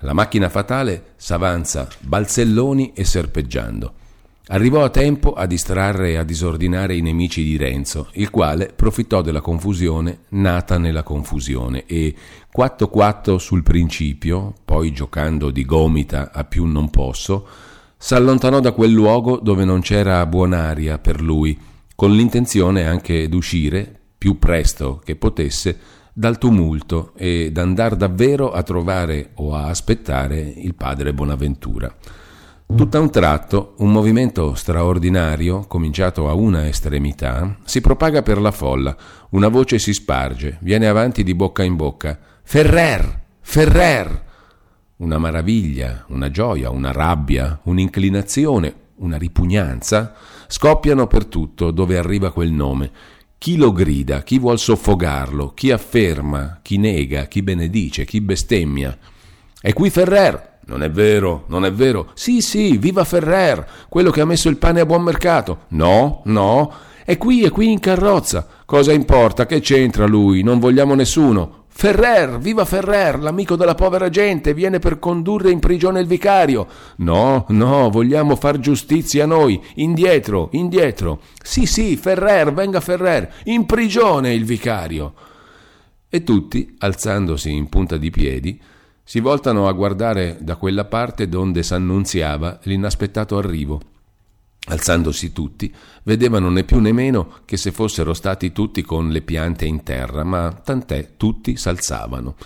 La 0.00 0.12
macchina 0.12 0.48
fatale 0.48 1.14
s'avanza 1.16 1.88
balzelloni 1.98 2.92
e 2.94 3.04
serpeggiando. 3.04 3.94
Arrivò 4.52 4.82
a 4.82 4.90
tempo 4.90 5.34
a 5.34 5.46
distrarre 5.46 6.10
e 6.10 6.16
a 6.16 6.24
disordinare 6.24 6.96
i 6.96 7.02
nemici 7.02 7.44
di 7.44 7.56
Renzo, 7.56 8.08
il 8.14 8.30
quale 8.30 8.72
profittò 8.74 9.22
della 9.22 9.40
confusione 9.40 10.22
nata 10.30 10.76
nella 10.76 11.04
confusione 11.04 11.84
e 11.86 12.12
4-4 12.52 13.36
sul 13.36 13.62
principio, 13.62 14.54
poi 14.64 14.90
giocando 14.90 15.52
di 15.52 15.64
gomita 15.64 16.32
a 16.32 16.42
più 16.42 16.64
non 16.64 16.90
posso, 16.90 17.46
s'allontanò 17.96 18.58
da 18.58 18.72
quel 18.72 18.90
luogo 18.90 19.38
dove 19.38 19.64
non 19.64 19.82
c'era 19.82 20.26
buon'aria 20.26 20.98
per 20.98 21.22
lui, 21.22 21.56
con 21.94 22.10
l'intenzione 22.10 22.88
anche 22.88 23.28
d'uscire, 23.28 24.00
più 24.18 24.40
presto 24.40 25.00
che 25.04 25.14
potesse, 25.14 25.78
dal 26.12 26.38
tumulto 26.38 27.12
e 27.16 27.52
d'andar 27.52 27.94
davvero 27.94 28.50
a 28.50 28.64
trovare 28.64 29.30
o 29.34 29.54
a 29.54 29.66
aspettare 29.66 30.40
il 30.40 30.74
padre 30.74 31.14
Bonaventura. 31.14 31.94
Tutto 32.76 33.00
un 33.00 33.10
tratto, 33.10 33.74
un 33.78 33.92
movimento 33.92 34.54
straordinario, 34.54 35.66
cominciato 35.66 36.28
a 36.28 36.34
una 36.34 36.66
estremità, 36.66 37.58
si 37.64 37.80
propaga 37.80 38.22
per 38.22 38.40
la 38.40 38.52
folla, 38.52 38.96
una 39.30 39.48
voce 39.48 39.78
si 39.78 39.92
sparge, 39.92 40.56
viene 40.60 40.86
avanti 40.86 41.22
di 41.22 41.34
bocca 41.34 41.62
in 41.62 41.76
bocca. 41.76 42.18
Ferrer! 42.42 43.24
Ferrer! 43.40 44.24
Una 44.96 45.18
maraviglia, 45.18 46.04
una 46.08 46.30
gioia, 46.30 46.70
una 46.70 46.90
rabbia, 46.90 47.60
un'inclinazione, 47.64 48.74
una 48.96 49.18
ripugnanza 49.18 50.14
scoppiano 50.46 51.06
per 51.06 51.26
tutto 51.26 51.70
dove 51.70 51.98
arriva 51.98 52.32
quel 52.32 52.50
nome. 52.50 52.90
Chi 53.36 53.56
lo 53.56 53.72
grida, 53.72 54.22
chi 54.22 54.38
vuol 54.38 54.58
soffogarlo, 54.58 55.52
chi 55.54 55.70
afferma, 55.70 56.60
chi 56.62 56.78
nega, 56.78 57.26
chi 57.26 57.42
benedice, 57.42 58.04
chi 58.04 58.20
bestemmia. 58.20 58.96
È 59.60 59.72
qui 59.72 59.90
Ferrer! 59.90 60.49
Non 60.70 60.84
è 60.84 60.90
vero, 60.90 61.46
non 61.48 61.64
è 61.64 61.72
vero. 61.72 62.12
Sì, 62.14 62.40
sì, 62.40 62.78
viva 62.78 63.02
Ferrer, 63.02 63.66
quello 63.88 64.12
che 64.12 64.20
ha 64.20 64.24
messo 64.24 64.48
il 64.48 64.56
pane 64.56 64.78
a 64.78 64.86
buon 64.86 65.02
mercato. 65.02 65.62
No, 65.70 66.20
no, 66.26 66.72
è 67.04 67.18
qui, 67.18 67.42
è 67.42 67.50
qui 67.50 67.72
in 67.72 67.80
carrozza. 67.80 68.46
Cosa 68.66 68.92
importa? 68.92 69.46
Che 69.46 69.58
c'entra 69.58 70.06
lui? 70.06 70.44
Non 70.44 70.60
vogliamo 70.60 70.94
nessuno. 70.94 71.64
Ferrer, 71.66 72.38
viva 72.38 72.64
Ferrer, 72.64 73.18
l'amico 73.18 73.56
della 73.56 73.74
povera 73.74 74.10
gente, 74.10 74.54
viene 74.54 74.78
per 74.78 75.00
condurre 75.00 75.50
in 75.50 75.58
prigione 75.58 75.98
il 75.98 76.06
vicario. 76.06 76.68
No, 76.98 77.46
no, 77.48 77.90
vogliamo 77.90 78.36
far 78.36 78.60
giustizia 78.60 79.26
noi. 79.26 79.60
Indietro, 79.74 80.50
indietro. 80.52 81.22
Sì, 81.42 81.66
sì, 81.66 81.96
Ferrer, 81.96 82.52
venga 82.52 82.78
Ferrer, 82.78 83.28
in 83.46 83.66
prigione 83.66 84.32
il 84.34 84.44
vicario. 84.44 85.14
E 86.08 86.22
tutti, 86.22 86.76
alzandosi 86.78 87.50
in 87.50 87.68
punta 87.68 87.96
di 87.96 88.10
piedi, 88.10 88.60
si 89.10 89.18
voltano 89.18 89.66
a 89.66 89.72
guardare 89.72 90.36
da 90.38 90.54
quella 90.54 90.84
parte 90.84 91.28
donde 91.28 91.64
s'annunziava 91.64 92.60
l'inaspettato 92.62 93.38
arrivo. 93.38 93.80
Alzandosi 94.68 95.32
tutti, 95.32 95.74
vedevano 96.04 96.48
né 96.48 96.62
più 96.62 96.78
né 96.78 96.92
meno 96.92 97.38
che 97.44 97.56
se 97.56 97.72
fossero 97.72 98.14
stati 98.14 98.52
tutti 98.52 98.82
con 98.82 99.08
le 99.08 99.22
piante 99.22 99.64
in 99.64 99.82
terra, 99.82 100.22
ma 100.22 100.52
tant'è, 100.52 101.16
tutti 101.16 101.56
s'alzavano. 101.56 102.36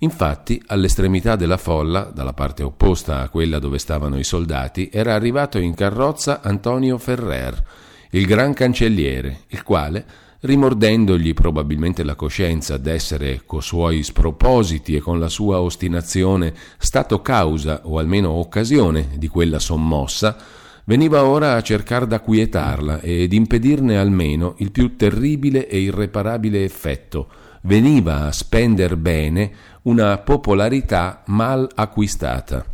Infatti, 0.00 0.62
all'estremità 0.66 1.34
della 1.34 1.56
folla, 1.56 2.02
dalla 2.14 2.34
parte 2.34 2.62
opposta 2.62 3.22
a 3.22 3.30
quella 3.30 3.58
dove 3.58 3.78
stavano 3.78 4.18
i 4.18 4.24
soldati, 4.24 4.90
era 4.92 5.14
arrivato 5.14 5.56
in 5.56 5.72
carrozza 5.72 6.42
Antonio 6.42 6.98
Ferrer, 6.98 7.64
il 8.10 8.26
gran 8.26 8.52
cancelliere, 8.52 9.44
il 9.46 9.62
quale, 9.62 10.04
rimordendogli 10.42 11.34
probabilmente 11.34 12.02
la 12.02 12.16
coscienza 12.16 12.76
d'essere 12.76 13.42
co 13.46 13.60
suoi 13.60 14.02
spropositi 14.02 14.96
e 14.96 15.00
con 15.00 15.20
la 15.20 15.28
sua 15.28 15.60
ostinazione 15.60 16.52
stato 16.78 17.22
causa 17.22 17.82
o 17.84 17.98
almeno 17.98 18.30
occasione 18.30 19.10
di 19.16 19.28
quella 19.28 19.60
sommossa, 19.60 20.36
veniva 20.84 21.24
ora 21.24 21.54
a 21.54 21.62
cercar 21.62 22.06
d'acquietarla 22.06 23.00
ed 23.00 23.32
impedirne 23.32 23.96
almeno 23.96 24.54
il 24.58 24.72
più 24.72 24.96
terribile 24.96 25.68
e 25.68 25.78
irreparabile 25.78 26.64
effetto, 26.64 27.28
veniva 27.62 28.26
a 28.26 28.32
spender 28.32 28.96
bene 28.96 29.52
una 29.82 30.18
popolarità 30.18 31.22
mal 31.26 31.68
acquistata. 31.72 32.64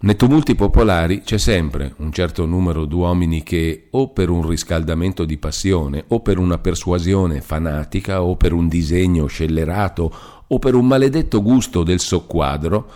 Nei 0.00 0.14
tumulti 0.14 0.54
popolari 0.54 1.22
c'è 1.22 1.38
sempre 1.38 1.92
un 1.96 2.12
certo 2.12 2.46
numero 2.46 2.84
d'uomini 2.84 3.42
che, 3.42 3.88
o 3.90 4.10
per 4.10 4.30
un 4.30 4.46
riscaldamento 4.46 5.24
di 5.24 5.38
passione, 5.38 6.04
o 6.06 6.20
per 6.20 6.38
una 6.38 6.58
persuasione 6.58 7.40
fanatica, 7.40 8.22
o 8.22 8.36
per 8.36 8.52
un 8.52 8.68
disegno 8.68 9.26
scellerato, 9.26 10.12
o 10.46 10.58
per 10.60 10.76
un 10.76 10.86
maledetto 10.86 11.42
gusto 11.42 11.82
del 11.82 11.98
soqquadro, 11.98 12.88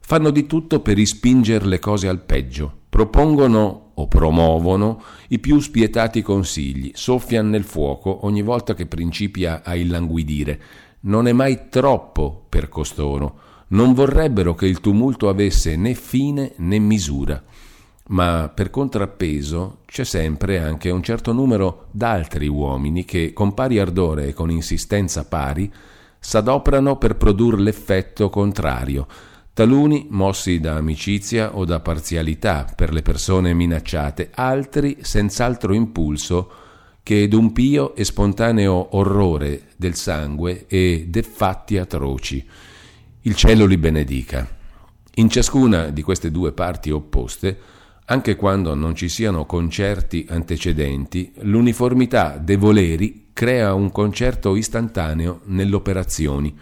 fanno 0.00 0.28
di 0.28 0.44
tutto 0.44 0.80
per 0.80 0.98
ispinger 0.98 1.64
le 1.64 1.78
cose 1.78 2.08
al 2.08 2.20
peggio, 2.20 2.70
propongono 2.90 3.92
o 3.94 4.06
promuovono 4.06 5.02
i 5.28 5.38
più 5.38 5.60
spietati 5.60 6.20
consigli, 6.20 6.90
soffian 6.92 7.48
nel 7.48 7.64
fuoco 7.64 8.26
ogni 8.26 8.42
volta 8.42 8.74
che 8.74 8.84
principia 8.84 9.62
a 9.64 9.74
illanguidire. 9.74 10.60
Non 11.00 11.26
è 11.26 11.32
mai 11.32 11.70
troppo 11.70 12.44
per 12.50 12.68
costoro 12.68 13.48
non 13.70 13.92
vorrebbero 13.92 14.54
che 14.54 14.66
il 14.66 14.80
tumulto 14.80 15.28
avesse 15.28 15.76
né 15.76 15.94
fine 15.94 16.52
né 16.56 16.78
misura, 16.78 17.42
ma 18.08 18.50
per 18.52 18.70
contrappeso 18.70 19.78
c'è 19.86 20.04
sempre 20.04 20.58
anche 20.58 20.90
un 20.90 21.02
certo 21.02 21.32
numero 21.32 21.86
d'altri 21.92 22.48
uomini 22.48 23.04
che, 23.04 23.32
con 23.32 23.54
pari 23.54 23.78
ardore 23.78 24.28
e 24.28 24.32
con 24.32 24.50
insistenza 24.50 25.24
pari, 25.24 25.70
s'adoprano 26.18 26.96
per 26.96 27.16
produrre 27.16 27.60
l'effetto 27.60 28.28
contrario, 28.28 29.06
taluni 29.54 30.08
mossi 30.10 30.58
da 30.58 30.74
amicizia 30.74 31.56
o 31.56 31.64
da 31.64 31.80
parzialità 31.80 32.66
per 32.74 32.92
le 32.92 33.02
persone 33.02 33.54
minacciate, 33.54 34.30
altri 34.34 34.98
senz'altro 35.00 35.72
impulso 35.72 36.50
che 37.02 37.28
d'un 37.28 37.52
pio 37.52 37.94
e 37.94 38.04
spontaneo 38.04 38.96
orrore 38.96 39.68
del 39.76 39.94
sangue 39.94 40.66
e 40.66 41.06
de 41.08 41.22
fatti 41.22 41.78
atroci. 41.78 42.46
Il 43.24 43.34
cielo 43.34 43.66
li 43.66 43.76
benedica. 43.76 44.48
In 45.16 45.28
ciascuna 45.28 45.90
di 45.90 46.00
queste 46.00 46.30
due 46.30 46.52
parti 46.52 46.90
opposte, 46.90 47.58
anche 48.06 48.34
quando 48.34 48.74
non 48.74 48.94
ci 48.94 49.10
siano 49.10 49.44
concerti 49.44 50.24
antecedenti, 50.30 51.30
l'uniformità 51.40 52.38
dei 52.38 52.56
voleri 52.56 53.26
crea 53.34 53.74
un 53.74 53.92
concerto 53.92 54.56
istantaneo 54.56 55.40
nelle 55.44 55.74
operazioni. 55.74 56.56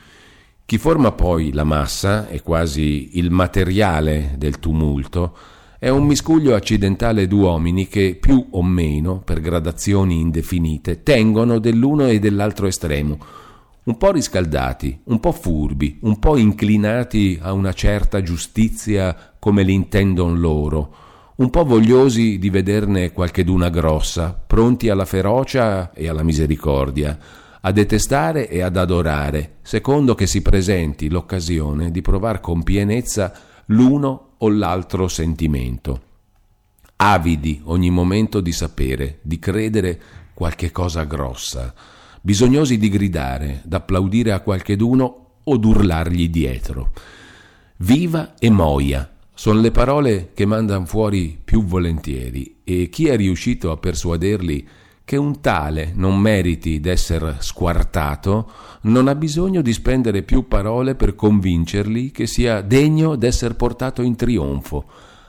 Chi 0.65 0.79
forma 0.79 1.13
poi 1.13 1.53
la 1.53 1.63
massa 1.63 2.27
e 2.27 2.43
quasi 2.43 3.19
il 3.19 3.31
materiale 3.31 4.35
del 4.37 4.59
tumulto 4.59 5.37
è 5.79 5.89
un 5.91 6.07
miscuglio 6.07 6.57
accidentale 6.57 7.29
d'uomini 7.29 7.87
che, 7.87 8.17
più 8.21 8.49
o 8.51 8.65
meno, 8.65 9.21
per 9.21 9.41
gradazioni 9.41 10.19
indefinite, 10.19 11.05
tengono 11.05 11.61
dell'uno 11.61 12.09
e 12.09 12.19
dell'altro 12.19 12.67
estremo, 12.67 13.47
un 13.89 13.97
po' 13.97 14.13
riscaldati, 14.13 15.01
un 15.05 15.19
po' 15.19 15.33
furbi, 15.33 15.99
un 16.03 16.19
po' 16.19 16.37
inclinati 16.37 17.39
a 17.41 17.55
una 17.55 17.73
certa 17.73 18.23
giustizia 18.23 19.33
come 19.39 19.63
l'intendon 19.63 20.39
loro, 20.39 20.95
un 21.37 21.49
po' 21.49 21.65
vogliosi 21.65 22.39
di 22.39 22.51
vederne 22.51 23.13
qualcheduna 23.13 23.71
grossa, 23.71 24.39
pronti 24.47 24.91
alla 24.91 25.07
ferocia 25.07 25.93
e 25.95 26.07
alla 26.07 26.23
misericordia, 26.23 27.19
a 27.63 27.73
detestare 27.73 28.51
e 28.51 28.61
ad 28.61 28.77
adorare, 28.77 29.57
secondo 29.63 30.15
che 30.15 30.27
si 30.27 30.43
presenti 30.43 31.09
l'occasione 31.09 31.91
di 31.91 32.03
provar 32.03 32.41
con 32.41 32.63
pienezza 32.63 33.33
l'uno 33.67 34.35
o 34.37 34.51
l'altro 34.51 35.09
sentimento. 35.09 36.03
Avidi 36.97 37.63
ogni 37.65 37.89
momento 37.89 38.43
di 38.43 38.53
sapere, 38.53 39.21
di 39.23 39.39
credere 39.39 40.01
qualche 40.35 40.71
cosa 40.73 41.05
grossa, 41.05 41.73
bisognosi 42.29 42.77
di 42.77 42.91
gridare, 42.91 43.63
d'applaudire 43.65 44.33
a 44.33 44.41
qualcheduno 44.41 45.27
o 45.45 45.57
d'urlargli 45.57 46.29
dietro. 46.29 46.93
Viva 47.79 48.35
e 48.39 48.51
moia 48.51 49.11
sono 49.33 49.61
le 49.61 49.71
parole 49.71 50.33
che 50.35 50.45
mandan 50.45 50.85
fuori 50.85 51.41
più 51.43 51.65
volentieri 51.65 52.57
e 52.65 52.91
chi 52.91 53.07
è 53.07 53.17
riuscito 53.17 53.71
a 53.71 53.79
persuaderli 53.79 54.69
che 55.07 55.17
un 55.17 55.41
tale 55.41 55.93
non 55.95 56.19
meriti 56.19 56.81
d'essere 56.81 57.37
squartato, 57.39 58.51
non 58.83 59.09
ha 59.09 59.15
bisogno 59.15 59.63
di 59.63 59.73
spendere 59.73 60.23
più 60.23 60.49
parole 60.49 60.97
per 60.97 61.15
convincerli 61.15 62.11
che 62.11 62.27
sia 62.27 62.61
degno 62.61 63.17
d'essere 63.17 63.55
portato 63.55 64.03
in 64.03 64.17
trionfo. 64.17 64.85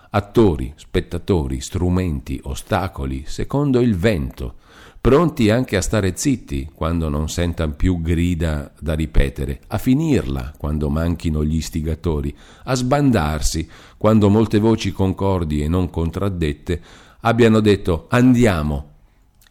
Attori, 0.10 0.74
spettatori, 0.76 1.62
strumenti, 1.62 2.42
ostacoli, 2.44 3.24
secondo 3.26 3.80
il 3.80 3.96
vento, 3.96 4.56
pronti 5.02 5.50
anche 5.50 5.78
a 5.78 5.82
stare 5.82 6.14
zitti 6.16 6.70
quando 6.74 7.10
non 7.10 7.30
sentan 7.30 7.76
più 7.76 8.02
grida 8.02 8.72
da 8.80 8.94
ripetere, 8.94 9.62
a 9.68 9.78
finirla 9.78 10.54
quando 10.58 10.90
manchino 10.90 11.44
gli 11.44 11.56
istigatori, 11.56 12.36
a 12.66 12.76
sbandarsi 12.76 13.70
quando 13.98 14.30
molte 14.30 14.60
voci 14.60 14.92
concordi 14.92 15.62
e 15.62 15.68
non 15.68 15.90
contraddette 15.90 16.82
abbiano 17.22 17.60
detto 17.60 18.08
andiamo 18.10 18.88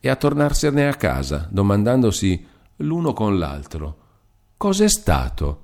e 0.01 0.09
a 0.09 0.17
tornarsene 0.17 0.89
a 0.89 0.95
casa 0.95 1.49
domandandosi 1.51 2.47
l'uno 2.77 3.13
con 3.13 3.39
l'altro 3.39 4.07
cos'è 4.59 4.89
stato? 4.89 5.63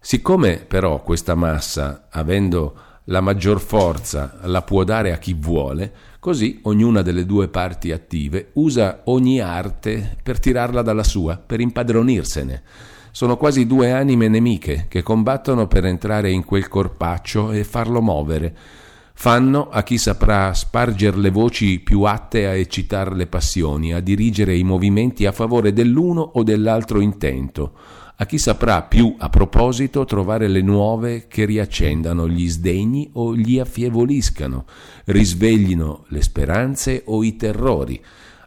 Siccome 0.00 0.56
però 0.56 1.02
questa 1.02 1.34
massa, 1.34 2.08
avendo 2.10 2.74
la 3.10 3.20
maggior 3.20 3.60
forza 3.60 4.38
la 4.42 4.62
può 4.62 4.84
dare 4.84 5.12
a 5.12 5.18
chi 5.18 5.34
vuole, 5.34 5.92
così 6.20 6.60
ognuna 6.62 7.02
delle 7.02 7.26
due 7.26 7.48
parti 7.48 7.90
attive 7.90 8.50
usa 8.54 9.02
ogni 9.04 9.40
arte 9.40 10.16
per 10.22 10.38
tirarla 10.38 10.80
dalla 10.82 11.02
sua, 11.02 11.36
per 11.36 11.60
impadronirsene. 11.60 12.62
Sono 13.10 13.36
quasi 13.36 13.66
due 13.66 13.90
anime 13.90 14.28
nemiche 14.28 14.86
che 14.88 15.02
combattono 15.02 15.66
per 15.66 15.84
entrare 15.86 16.30
in 16.30 16.44
quel 16.44 16.68
corpaccio 16.68 17.50
e 17.50 17.64
farlo 17.64 18.00
muovere. 18.00 18.56
Fanno 19.12 19.68
a 19.68 19.82
chi 19.82 19.98
saprà 19.98 20.54
sparger 20.54 21.18
le 21.18 21.30
voci 21.30 21.80
più 21.80 22.02
atte 22.02 22.46
a 22.46 22.54
eccitare 22.54 23.14
le 23.16 23.26
passioni, 23.26 23.92
a 23.92 23.98
dirigere 23.98 24.54
i 24.54 24.62
movimenti 24.62 25.26
a 25.26 25.32
favore 25.32 25.72
dell'uno 25.72 26.20
o 26.20 26.44
dell'altro 26.44 27.00
intento 27.00 27.72
a 28.20 28.26
chi 28.26 28.36
saprà 28.36 28.82
più 28.82 29.14
a 29.16 29.30
proposito 29.30 30.04
trovare 30.04 30.46
le 30.46 30.60
nuove 30.60 31.26
che 31.26 31.46
riaccendano 31.46 32.28
gli 32.28 32.50
sdegni 32.50 33.08
o 33.14 33.34
gli 33.34 33.58
affievoliscano, 33.58 34.66
risveglino 35.06 36.04
le 36.08 36.20
speranze 36.20 37.02
o 37.06 37.24
i 37.24 37.36
terrori, 37.36 37.98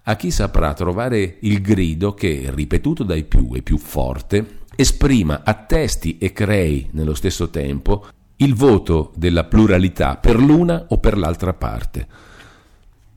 a 0.03 0.15
chi 0.15 0.29
saprà 0.29 0.73
trovare 0.73 1.37
il 1.39 1.59
grido 1.61 2.13
che, 2.13 2.51
ripetuto 2.53 3.03
dai 3.03 3.23
più 3.23 3.49
e 3.55 3.63
più 3.63 3.79
forte, 3.79 4.59
esprima, 4.75 5.41
attesti 5.43 6.19
e 6.19 6.31
crei 6.33 6.89
nello 6.91 7.15
stesso 7.15 7.49
tempo 7.49 8.05
il 8.37 8.53
voto 8.53 9.11
della 9.15 9.45
pluralità 9.45 10.17
per 10.17 10.35
l'una 10.35 10.85
o 10.89 10.99
per 10.99 11.17
l'altra 11.17 11.53
parte. 11.53 12.07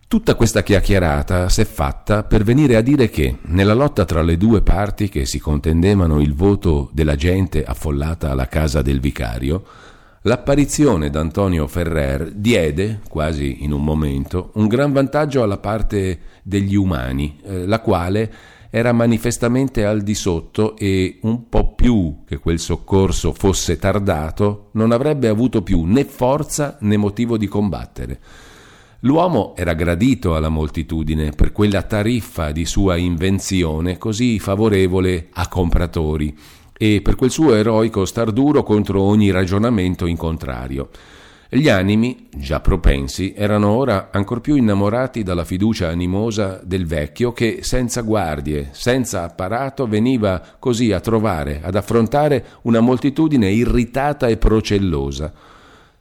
Tutta 0.09 0.37
questa 0.37 0.63
chiacchierata 0.63 1.49
s'è 1.49 1.65
fatta 1.65 2.23
per 2.23 2.45
venire 2.45 2.77
a 2.77 2.81
dire 2.81 3.11
che, 3.11 3.39
nella 3.47 3.75
lotta 3.75 4.05
tra 4.05 4.23
le 4.23 4.37
due 4.37 4.63
parti 4.63 5.09
che 5.09 5.27
si 5.27 5.41
contendevano 5.41 6.21
il 6.21 6.33
voto 6.33 6.91
della 6.93 7.17
gente 7.17 7.65
affollata 7.65 8.31
alla 8.31 8.47
casa 8.47 8.83
del 8.83 9.01
vicario, 9.01 9.65
l'apparizione 10.23 11.11
d'Antonio 11.11 11.67
Ferrer 11.67 12.31
diede, 12.31 13.01
quasi 13.09 13.65
in 13.65 13.73
un 13.73 13.83
momento, 13.83 14.53
un 14.55 14.69
gran 14.69 14.93
vantaggio 14.93 15.43
alla 15.43 15.59
parte 15.59 16.21
degli 16.45 16.77
umani, 16.77 17.41
eh, 17.43 17.67
la 17.67 17.81
quale 17.81 18.33
era 18.71 18.93
manifestamente 18.93 19.85
al 19.85 20.03
di 20.03 20.15
sotto 20.15 20.77
e 20.77 21.19
un 21.23 21.49
po' 21.49 21.75
più 21.75 22.23
che 22.25 22.39
quel 22.39 22.61
soccorso 22.61 23.33
fosse 23.33 23.77
tardato, 23.77 24.69
non 24.75 24.93
avrebbe 24.93 25.27
avuto 25.27 25.63
più 25.63 25.83
né 25.83 26.05
forza 26.05 26.77
né 26.83 26.97
motivo 26.97 27.37
di 27.37 27.49
combattere. 27.49 28.21
L'uomo 29.07 29.55
era 29.55 29.75
gradito 29.75 30.35
alla 30.35 30.49
moltitudine 30.49 31.31
per 31.31 31.53
quella 31.53 31.83
tariffa 31.83 32.51
di 32.51 32.65
sua 32.65 32.97
invenzione 32.97 33.99
così 33.99 34.41
favorevole 34.41 35.29
a 35.35 35.47
compratori 35.47 36.37
e 36.77 37.01
per 37.03 37.15
quel 37.15 37.31
suo 37.31 37.55
eroico 37.55 38.05
star 38.05 38.33
duro 38.33 38.65
contro 38.65 39.01
ogni 39.01 39.31
ragionamento 39.31 40.07
in 40.07 40.17
contrario. 40.17 40.89
Gli 41.49 41.69
animi, 41.69 42.27
già 42.35 42.59
propensi, 42.59 43.33
erano 43.37 43.69
ora 43.69 44.09
ancor 44.11 44.41
più 44.41 44.57
innamorati 44.57 45.23
dalla 45.23 45.45
fiducia 45.45 45.87
animosa 45.87 46.61
del 46.65 46.85
vecchio 46.85 47.33
che, 47.33 47.59
senza 47.61 48.01
guardie, 48.01 48.71
senza 48.73 49.23
apparato, 49.23 49.87
veniva 49.87 50.43
così 50.59 50.91
a 50.91 50.99
trovare, 50.99 51.61
ad 51.63 51.77
affrontare 51.77 52.45
una 52.63 52.81
moltitudine 52.81 53.53
irritata 53.53 54.27
e 54.27 54.37
procellosa 54.37 55.33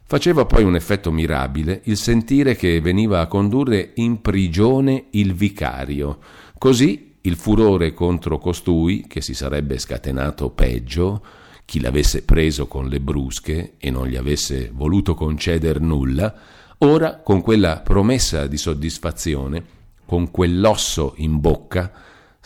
Faceva 0.08 0.46
poi 0.46 0.64
un 0.64 0.76
effetto 0.76 1.12
mirabile 1.12 1.82
il 1.86 1.98
sentire 1.98 2.56
che 2.56 2.80
veniva 2.80 3.22
a 3.22 3.28
condurre 3.28 3.94
in 3.96 4.22
prigione 4.22 5.06
il 5.12 5.34
vicario. 5.34 6.20
Così 6.60 7.16
il 7.22 7.36
furore 7.36 7.92
contro 7.96 8.38
costui, 8.38 9.06
che 9.08 9.22
si 9.22 9.34
sarebbe 9.34 9.80
scatenato 9.80 10.52
peggio, 10.52 11.26
chi 11.66 11.82
l'avesse 11.82 12.22
preso 12.22 12.68
con 12.68 12.88
le 12.88 13.00
brusche 13.00 13.74
e 13.80 13.90
non 13.90 14.06
gli 14.06 14.16
avesse 14.16 14.70
voluto 14.72 15.16
conceder 15.16 15.82
nulla, 15.82 16.36
ora 16.78 17.22
con 17.22 17.42
quella 17.42 17.80
promessa 17.80 18.46
di 18.46 18.58
soddisfazione, 18.58 19.66
con 20.06 20.30
quell'osso 20.30 21.14
in 21.18 21.40
bocca, 21.40 21.92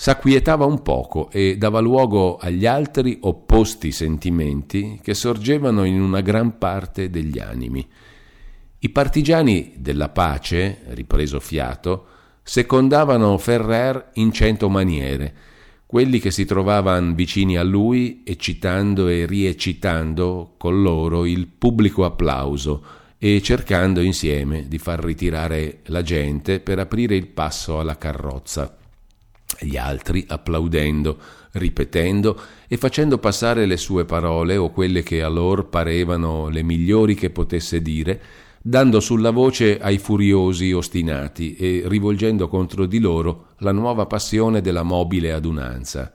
s'acquietava 0.01 0.63
un 0.63 0.81
poco 0.81 1.29
e 1.29 1.57
dava 1.57 1.81
luogo 1.81 2.37
agli 2.37 2.65
altri 2.65 3.17
opposti 3.19 3.91
sentimenti 3.91 4.97
che 5.03 5.13
sorgevano 5.13 5.83
in 5.83 5.99
una 5.99 6.21
gran 6.21 6.57
parte 6.57 7.09
degli 7.09 7.37
animi. 7.37 7.85
I 8.79 8.89
partigiani 8.91 9.73
della 9.75 10.07
pace, 10.07 10.83
ripreso 10.91 11.41
fiato, 11.41 12.05
secondavano 12.41 13.37
Ferrer 13.37 14.11
in 14.13 14.31
cento 14.31 14.69
maniere, 14.69 15.33
quelli 15.85 16.19
che 16.19 16.31
si 16.31 16.45
trovavano 16.45 17.13
vicini 17.13 17.57
a 17.57 17.63
lui 17.63 18.21
eccitando 18.25 19.09
e 19.09 19.25
rieccitando 19.25 20.53
con 20.57 20.81
loro 20.81 21.25
il 21.25 21.45
pubblico 21.45 22.05
applauso 22.05 22.83
e 23.17 23.41
cercando 23.41 23.99
insieme 23.99 24.65
di 24.69 24.77
far 24.77 25.03
ritirare 25.03 25.79
la 25.87 26.03
gente 26.03 26.61
per 26.61 26.79
aprire 26.79 27.17
il 27.17 27.27
passo 27.27 27.81
alla 27.81 27.97
carrozza 27.97 28.77
gli 29.59 29.77
altri 29.77 30.23
applaudendo, 30.27 31.17
ripetendo 31.53 32.39
e 32.67 32.77
facendo 32.77 33.17
passare 33.17 33.65
le 33.65 33.77
sue 33.77 34.05
parole 34.05 34.57
o 34.57 34.69
quelle 34.69 35.01
che 35.03 35.23
a 35.23 35.27
loro 35.27 35.65
parevano 35.65 36.49
le 36.49 36.63
migliori 36.63 37.15
che 37.15 37.29
potesse 37.29 37.81
dire, 37.81 38.21
dando 38.61 38.99
sulla 38.99 39.31
voce 39.31 39.79
ai 39.79 39.97
furiosi 39.97 40.71
ostinati 40.71 41.55
e 41.55 41.83
rivolgendo 41.85 42.47
contro 42.47 42.85
di 42.85 42.99
loro 42.99 43.47
la 43.59 43.71
nuova 43.71 44.05
passione 44.05 44.61
della 44.61 44.83
mobile 44.83 45.31
adunanza. 45.31 46.11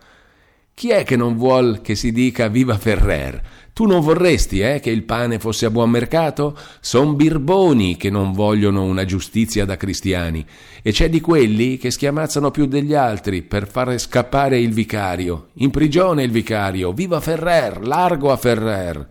Chi 0.74 0.90
è 0.90 1.04
che 1.04 1.16
non 1.16 1.36
vuol 1.36 1.80
che 1.80 1.94
si 1.94 2.10
dica 2.10 2.48
viva 2.48 2.76
Ferrer? 2.76 3.40
Tu 3.74 3.86
non 3.86 4.02
vorresti, 4.02 4.60
eh, 4.60 4.78
che 4.78 4.90
il 4.90 5.02
pane 5.02 5.40
fosse 5.40 5.66
a 5.66 5.70
buon 5.70 5.90
mercato? 5.90 6.56
Son 6.78 7.16
birboni 7.16 7.96
che 7.96 8.08
non 8.08 8.32
vogliono 8.32 8.84
una 8.84 9.04
giustizia 9.04 9.64
da 9.64 9.76
cristiani. 9.76 10.46
E 10.80 10.92
c'è 10.92 11.10
di 11.10 11.20
quelli 11.20 11.76
che 11.76 11.90
schiamazzano 11.90 12.52
più 12.52 12.66
degli 12.66 12.94
altri 12.94 13.42
per 13.42 13.66
fare 13.66 13.98
scappare 13.98 14.60
il 14.60 14.72
vicario. 14.72 15.48
In 15.54 15.70
prigione 15.70 16.22
il 16.22 16.30
vicario. 16.30 16.92
Viva 16.92 17.18
Ferrer, 17.18 17.84
largo 17.84 18.30
a 18.30 18.36
Ferrer. 18.36 19.08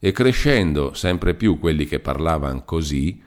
E 0.00 0.10
crescendo 0.10 0.92
sempre 0.94 1.34
più 1.34 1.60
quelli 1.60 1.86
che 1.86 2.00
parlavano 2.00 2.64
così, 2.64 3.22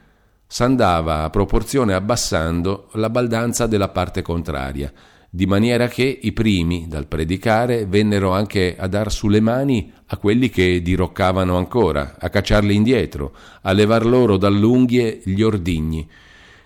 s'andava 0.46 1.22
a 1.22 1.30
proporzione 1.30 1.94
abbassando 1.94 2.90
la 2.92 3.08
baldanza 3.08 3.66
della 3.66 3.88
parte 3.88 4.20
contraria 4.20 4.92
di 5.34 5.46
maniera 5.46 5.88
che 5.88 6.18
i 6.20 6.32
primi 6.32 6.84
dal 6.88 7.06
predicare 7.06 7.86
vennero 7.86 8.32
anche 8.32 8.76
a 8.78 8.86
dar 8.86 9.10
sulle 9.10 9.40
mani 9.40 9.90
a 10.08 10.18
quelli 10.18 10.50
che 10.50 10.82
diroccavano 10.82 11.56
ancora, 11.56 12.16
a 12.18 12.28
cacciarli 12.28 12.74
indietro, 12.74 13.34
a 13.62 13.72
levar 13.72 14.04
loro 14.04 14.36
dall'unghie 14.36 15.22
gli 15.24 15.40
ordigni. 15.40 16.06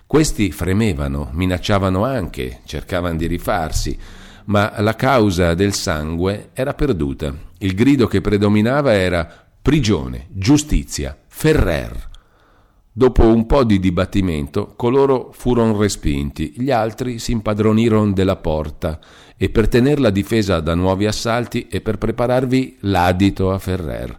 Questi 0.05 0.51
fremevano, 0.51 1.29
minacciavano 1.31 2.03
anche, 2.03 2.59
cercavano 2.65 3.15
di 3.15 3.27
rifarsi, 3.27 3.97
ma 4.47 4.73
la 4.79 4.95
causa 4.95 5.53
del 5.53 5.71
sangue 5.71 6.49
era 6.51 6.73
perduta. 6.73 7.33
Il 7.59 7.73
grido 7.73 8.05
che 8.07 8.19
predominava 8.19 8.91
era 8.91 9.47
prigione, 9.61 10.27
giustizia, 10.31 11.17
Ferrer. 11.25 12.09
Dopo 12.97 13.27
un 13.27 13.45
po' 13.45 13.63
di 13.63 13.79
dibattimento, 13.79 14.73
coloro 14.75 15.29
furono 15.31 15.77
respinti, 15.77 16.53
gli 16.57 16.71
altri 16.71 17.19
si 17.19 17.31
impadronirono 17.31 18.11
della 18.11 18.37
porta 18.37 18.99
e 19.37 19.49
per 19.49 19.67
tenerla 19.67 20.09
difesa 20.09 20.61
da 20.61 20.73
nuovi 20.73 21.05
assalti 21.05 21.67
e 21.67 21.79
per 21.81 21.99
prepararvi 21.99 22.77
l'adito 22.79 23.51
a 23.51 23.59
Ferrer. 23.59 24.17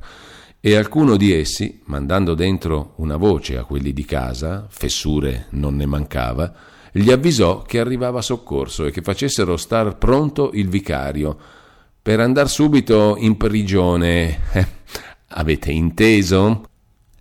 E 0.60 0.76
alcuno 0.76 1.16
di 1.16 1.32
essi, 1.32 1.80
mandando 1.86 2.34
dentro 2.34 2.92
una 2.98 3.16
voce 3.16 3.56
a 3.56 3.64
quelli 3.64 3.92
di 3.92 4.04
casa, 4.04 4.68
fessure 4.70 5.46
non 5.50 5.74
ne 5.74 5.86
mancava, 5.86 6.54
gli 6.92 7.10
avvisò 7.10 7.62
che 7.62 7.80
arrivava 7.80 8.22
soccorso 8.22 8.86
e 8.86 8.92
che 8.92 9.02
facessero 9.02 9.56
star 9.56 9.98
pronto 9.98 10.52
il 10.54 10.68
vicario 10.68 11.36
per 12.00 12.20
andar 12.20 12.48
subito 12.48 13.16
in 13.18 13.36
prigione. 13.36 14.38
Avete 15.30 15.72
inteso? 15.72 16.67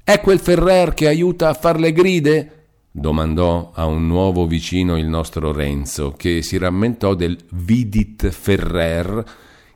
È 0.07 0.21
quel 0.21 0.39
Ferrer 0.39 0.93
che 0.93 1.05
aiuta 1.05 1.49
a 1.49 1.53
far 1.53 1.81
le 1.81 1.91
gride? 1.91 2.51
domandò 2.89 3.71
a 3.73 3.83
un 3.87 4.07
nuovo 4.07 4.47
vicino 4.47 4.97
il 4.97 5.05
nostro 5.05 5.51
Renzo, 5.51 6.13
che 6.13 6.41
si 6.43 6.57
rammentò 6.57 7.13
del 7.13 7.37
Vidit 7.51 8.29
Ferrer 8.29 9.25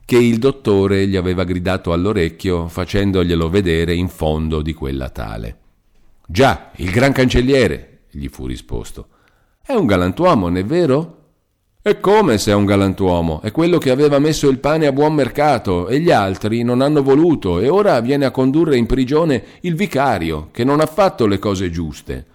che 0.06 0.16
il 0.16 0.38
dottore 0.38 1.06
gli 1.06 1.16
aveva 1.16 1.44
gridato 1.44 1.92
all'orecchio 1.92 2.66
facendoglielo 2.66 3.50
vedere 3.50 3.94
in 3.94 4.08
fondo 4.08 4.62
di 4.62 4.72
quella 4.72 5.10
tale. 5.10 5.58
Già, 6.26 6.70
il 6.76 6.90
gran 6.90 7.12
cancelliere, 7.12 8.04
gli 8.08 8.28
fu 8.28 8.46
risposto. 8.46 9.08
È 9.62 9.74
un 9.74 9.84
galantuomo, 9.84 10.46
non 10.46 10.56
è 10.56 10.64
vero? 10.64 11.21
E 11.84 11.98
come 11.98 12.38
se 12.38 12.52
è 12.52 12.54
un 12.54 12.64
galantuomo? 12.64 13.40
È 13.42 13.50
quello 13.50 13.78
che 13.78 13.90
aveva 13.90 14.20
messo 14.20 14.48
il 14.48 14.60
pane 14.60 14.86
a 14.86 14.92
buon 14.92 15.14
mercato 15.14 15.88
e 15.88 15.98
gli 15.98 16.12
altri 16.12 16.62
non 16.62 16.80
hanno 16.80 17.02
voluto 17.02 17.58
e 17.58 17.68
ora 17.68 17.98
viene 17.98 18.24
a 18.24 18.30
condurre 18.30 18.76
in 18.76 18.86
prigione 18.86 19.42
il 19.62 19.74
vicario, 19.74 20.50
che 20.52 20.62
non 20.62 20.78
ha 20.78 20.86
fatto 20.86 21.26
le 21.26 21.40
cose 21.40 21.70
giuste. 21.70 22.26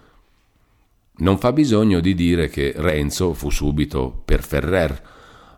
Non 1.20 1.38
fa 1.38 1.54
bisogno 1.54 2.00
di 2.00 2.14
dire 2.14 2.50
che 2.50 2.74
Renzo 2.76 3.32
fu 3.32 3.48
subito 3.48 4.20
per 4.22 4.42
Ferrer. 4.42 5.02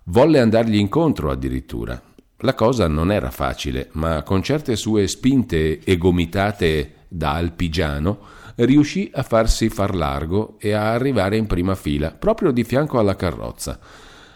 Volle 0.04 0.38
andargli 0.38 0.76
incontro 0.76 1.32
addirittura. 1.32 2.00
La 2.42 2.54
cosa 2.54 2.86
non 2.86 3.10
era 3.10 3.32
facile, 3.32 3.88
ma 3.94 4.22
con 4.22 4.40
certe 4.40 4.76
sue 4.76 5.08
spinte 5.08 5.80
e 5.80 5.98
gomitate 5.98 7.06
da 7.08 7.32
Alpigiano, 7.32 8.18
riuscì 8.64 9.10
a 9.12 9.22
farsi 9.22 9.68
far 9.68 9.94
largo 9.94 10.56
e 10.58 10.72
a 10.72 10.92
arrivare 10.92 11.36
in 11.36 11.46
prima 11.46 11.74
fila, 11.74 12.10
proprio 12.10 12.50
di 12.50 12.64
fianco 12.64 12.98
alla 12.98 13.16
carrozza. 13.16 13.78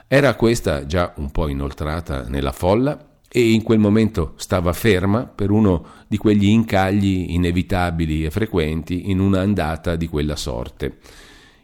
Era 0.06 0.34
questa 0.34 0.87
già 0.87 1.12
un 1.16 1.30
po' 1.30 1.48
inoltrata 1.48 2.24
nella 2.28 2.52
folla 2.52 3.12
e 3.28 3.50
in 3.50 3.62
quel 3.62 3.78
momento 3.78 4.34
stava 4.37 4.72
ferma 4.72 5.26
per 5.26 5.50
uno 5.50 5.87
di 6.06 6.16
quegli 6.16 6.46
incagli 6.46 7.26
inevitabili 7.30 8.24
e 8.24 8.30
frequenti 8.30 9.10
in 9.10 9.18
una 9.18 9.40
andata 9.40 9.96
di 9.96 10.06
quella 10.06 10.37
sorte. 10.37 10.98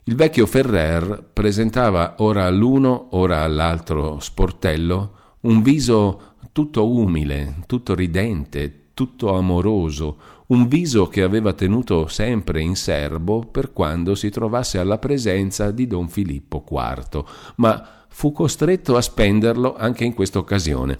Il 0.04 0.16
vecchio 0.16 0.46
Ferrer 0.46 1.30
presentava 1.32 2.16
ora 2.18 2.44
all'uno, 2.46 3.08
ora 3.10 3.42
all'altro 3.42 4.18
sportello 4.18 5.18
un 5.42 5.62
viso 5.62 6.34
tutto 6.52 6.90
umile, 6.90 7.58
tutto 7.66 7.94
ridente, 7.94 8.88
tutto 8.92 9.36
amoroso, 9.36 10.16
un 10.50 10.66
viso 10.66 11.06
che 11.06 11.22
aveva 11.22 11.52
tenuto 11.52 12.06
sempre 12.08 12.60
in 12.60 12.74
serbo 12.76 13.40
per 13.40 13.72
quando 13.72 14.14
si 14.14 14.30
trovasse 14.30 14.78
alla 14.78 14.98
presenza 14.98 15.70
di 15.70 15.86
don 15.86 16.08
Filippo 16.08 16.64
IV, 16.68 17.24
ma 17.56 18.04
fu 18.08 18.32
costretto 18.32 18.96
a 18.96 19.00
spenderlo 19.00 19.76
anche 19.76 20.04
in 20.04 20.12
questa 20.12 20.38
occasione. 20.38 20.96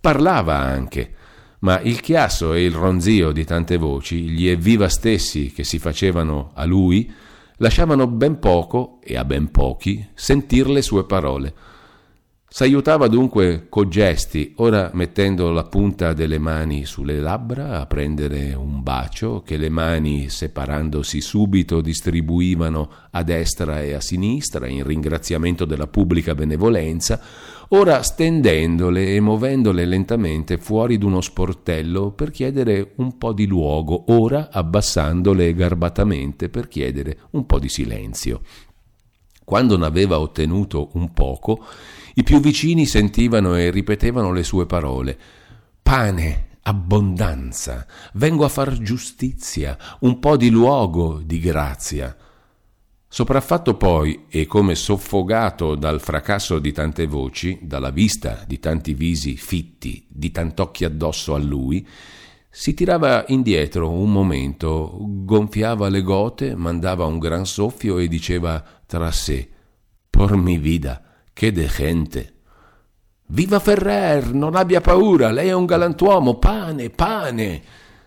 Parlava 0.00 0.58
anche, 0.58 1.14
ma 1.60 1.80
il 1.80 2.00
chiasso 2.00 2.52
e 2.52 2.64
il 2.64 2.74
ronzio 2.74 3.32
di 3.32 3.44
tante 3.44 3.78
voci, 3.78 4.28
gli 4.28 4.48
evviva 4.48 4.88
stessi 4.88 5.50
che 5.50 5.64
si 5.64 5.78
facevano 5.78 6.50
a 6.52 6.66
lui, 6.66 7.10
lasciavano 7.56 8.06
ben 8.06 8.38
poco, 8.38 8.98
e 9.02 9.16
a 9.16 9.24
ben 9.24 9.50
pochi, 9.50 10.06
sentir 10.12 10.68
le 10.68 10.82
sue 10.82 11.04
parole. 11.04 11.54
S'aiutava 12.56 13.08
dunque 13.08 13.66
co 13.68 13.88
gesti, 13.88 14.52
ora 14.58 14.88
mettendo 14.94 15.50
la 15.50 15.64
punta 15.64 16.12
delle 16.12 16.38
mani 16.38 16.84
sulle 16.84 17.18
labbra 17.18 17.80
a 17.80 17.86
prendere 17.86 18.54
un 18.54 18.80
bacio 18.80 19.42
che 19.44 19.56
le 19.56 19.68
mani, 19.68 20.28
separandosi 20.28 21.20
subito, 21.20 21.80
distribuivano 21.80 22.88
a 23.10 23.24
destra 23.24 23.82
e 23.82 23.94
a 23.94 24.00
sinistra 24.00 24.68
in 24.68 24.84
ringraziamento 24.84 25.64
della 25.64 25.88
pubblica 25.88 26.36
benevolenza, 26.36 27.20
ora 27.70 28.00
stendendole 28.02 29.16
e 29.16 29.20
muovendole 29.20 29.84
lentamente 29.84 30.56
fuori 30.56 30.96
d'uno 30.96 31.20
sportello 31.20 32.12
per 32.12 32.30
chiedere 32.30 32.92
un 32.98 33.18
po' 33.18 33.32
di 33.32 33.48
luogo, 33.48 34.04
ora 34.12 34.48
abbassandole 34.52 35.52
garbatamente 35.54 36.48
per 36.48 36.68
chiedere 36.68 37.18
un 37.30 37.46
po' 37.46 37.58
di 37.58 37.68
silenzio. 37.68 38.42
Quando 39.44 39.76
n'aveva 39.76 40.20
ottenuto 40.20 40.90
un 40.94 41.12
poco, 41.12 41.66
i 42.14 42.22
più 42.22 42.40
vicini 42.40 42.86
sentivano 42.86 43.56
e 43.56 43.70
ripetevano 43.70 44.32
le 44.32 44.44
sue 44.44 44.66
parole. 44.66 45.18
Pane, 45.82 46.58
abbondanza, 46.62 47.86
vengo 48.14 48.44
a 48.44 48.48
far 48.48 48.78
giustizia, 48.78 49.76
un 50.00 50.18
po' 50.18 50.36
di 50.36 50.48
luogo, 50.50 51.20
di 51.24 51.38
grazia. 51.40 52.16
Sopraffatto 53.08 53.76
poi, 53.76 54.26
e 54.28 54.46
come 54.46 54.74
soffogato 54.74 55.74
dal 55.74 56.00
fracasso 56.00 56.58
di 56.58 56.72
tante 56.72 57.06
voci, 57.06 57.58
dalla 57.62 57.90
vista 57.90 58.44
di 58.46 58.58
tanti 58.58 58.94
visi 58.94 59.36
fitti, 59.36 60.06
di 60.08 60.30
tant'occhi 60.30 60.84
addosso 60.84 61.34
a 61.34 61.38
lui, 61.38 61.86
si 62.48 62.74
tirava 62.74 63.24
indietro 63.28 63.90
un 63.90 64.12
momento, 64.12 64.96
gonfiava 65.00 65.88
le 65.88 66.02
gote, 66.02 66.54
mandava 66.54 67.04
un 67.04 67.18
gran 67.18 67.46
soffio 67.46 67.98
e 67.98 68.06
diceva 68.06 68.62
tra 68.86 69.10
sé: 69.10 69.48
Por 70.08 70.36
mi 70.36 70.58
vida, 70.58 71.03
che 71.34 71.52
de 71.52 71.66
gente! 71.66 72.32
Viva 73.26 73.58
Ferrer, 73.58 74.32
non 74.32 74.54
abbia 74.54 74.80
paura, 74.80 75.30
lei 75.30 75.48
è 75.48 75.52
un 75.52 75.66
galantuomo, 75.66 76.38
pane, 76.38 76.90
pane. 76.90 77.62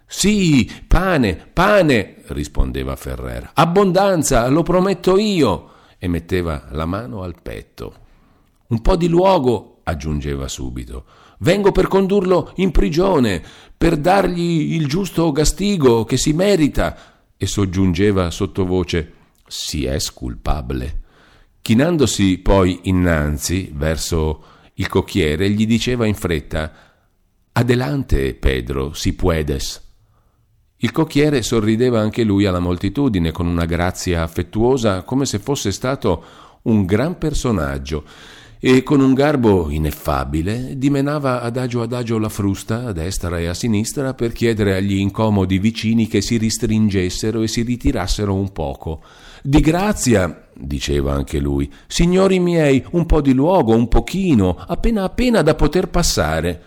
Sì, 0.06 0.72
pane, 0.88 1.50
pane, 1.52 2.22
rispondeva 2.28 2.96
Ferrer. 2.96 3.52
Abbondanza, 3.54 4.48
lo 4.48 4.64
prometto 4.64 5.18
io. 5.18 5.72
E 5.98 6.08
metteva 6.08 6.68
la 6.72 6.86
mano 6.86 7.24
al 7.24 7.36
petto. 7.42 7.94
Un 8.68 8.82
po' 8.82 8.96
di 8.96 9.10
luogo, 9.10 9.82
aggiungeva 9.84 10.48
subito. 10.48 11.06
Vengo 11.40 11.72
per 11.72 11.88
condurlo 11.88 12.54
in 12.56 12.72
prigione, 12.72 13.44
per 13.76 13.98
dargli 13.98 14.74
il 14.76 14.88
giusto 14.88 15.32
gastigo 15.32 16.06
che 16.06 16.18
si 16.18 16.32
merita. 16.34 17.16
E 17.36 17.46
soggiungeva 17.48 18.32
sottovoce: 18.32 19.14
Si 19.46 19.84
è 19.86 20.00
sculpable. 20.00 21.02
Chinandosi 21.68 22.38
poi 22.38 22.80
innanzi 22.84 23.74
verso 23.76 24.42
il 24.76 24.88
cocchiere, 24.88 25.50
gli 25.50 25.66
diceva 25.68 26.06
in 26.06 26.14
fretta 26.14 26.72
Adelante, 27.52 28.36
Pedro, 28.36 28.94
si 28.94 29.16
puedes. 29.16 29.82
Il 30.78 30.94
cocchiere 30.94 31.42
sorrideva 31.42 32.00
anche 32.00 32.24
lui 32.24 32.46
alla 32.46 32.62
moltitudine 32.62 33.32
con 33.32 33.48
una 33.48 33.66
grazia 33.66 34.24
affettuosa 34.24 35.04
come 35.04 35.26
se 35.26 35.40
fosse 35.40 35.74
stato 35.74 36.24
un 36.62 36.86
gran 36.86 37.18
personaggio 37.18 38.06
e 38.60 38.82
con 38.82 39.02
un 39.02 39.14
garbo 39.14 39.70
ineffabile 39.70 40.78
dimenava 40.78 41.42
adagio 41.42 41.82
adagio 41.82 42.18
la 42.18 42.30
frusta 42.30 42.86
a 42.86 42.92
destra 42.94 43.40
e 43.40 43.48
a 43.48 43.54
sinistra 43.54 44.14
per 44.14 44.32
chiedere 44.32 44.78
agli 44.78 44.96
incomodi 44.96 45.60
vicini 45.60 46.08
che 46.08 46.22
si 46.22 46.38
ristringessero 46.38 47.42
e 47.42 47.48
si 47.50 47.62
ritirassero 47.64 48.34
un 48.34 48.54
poco. 48.54 49.04
Di 49.44 49.60
grazia, 49.60 50.47
diceva 50.60 51.14
anche 51.14 51.40
lui, 51.40 51.72
signori 51.88 52.40
miei, 52.40 52.84
un 52.92 53.06
po' 53.06 53.22
di 53.22 53.34
luogo, 53.34 53.76
un 53.76 53.88
pochino, 53.88 54.58
appena 54.58 55.04
appena 55.04 55.42
da 55.42 55.56
poter 55.56 55.90
passare. 55.90 56.62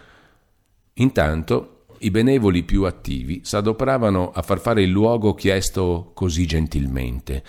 Intanto 0.95 1.85
i 1.99 2.11
benevoli 2.11 2.63
più 2.63 2.85
attivi 2.85 3.41
s'adoperavano 3.45 4.31
a 4.33 4.43
far 4.43 4.61
fare 4.61 4.83
il 4.83 4.91
luogo 4.91 5.35
chiesto 5.35 6.13
così 6.15 6.47
gentilmente. 6.47 7.43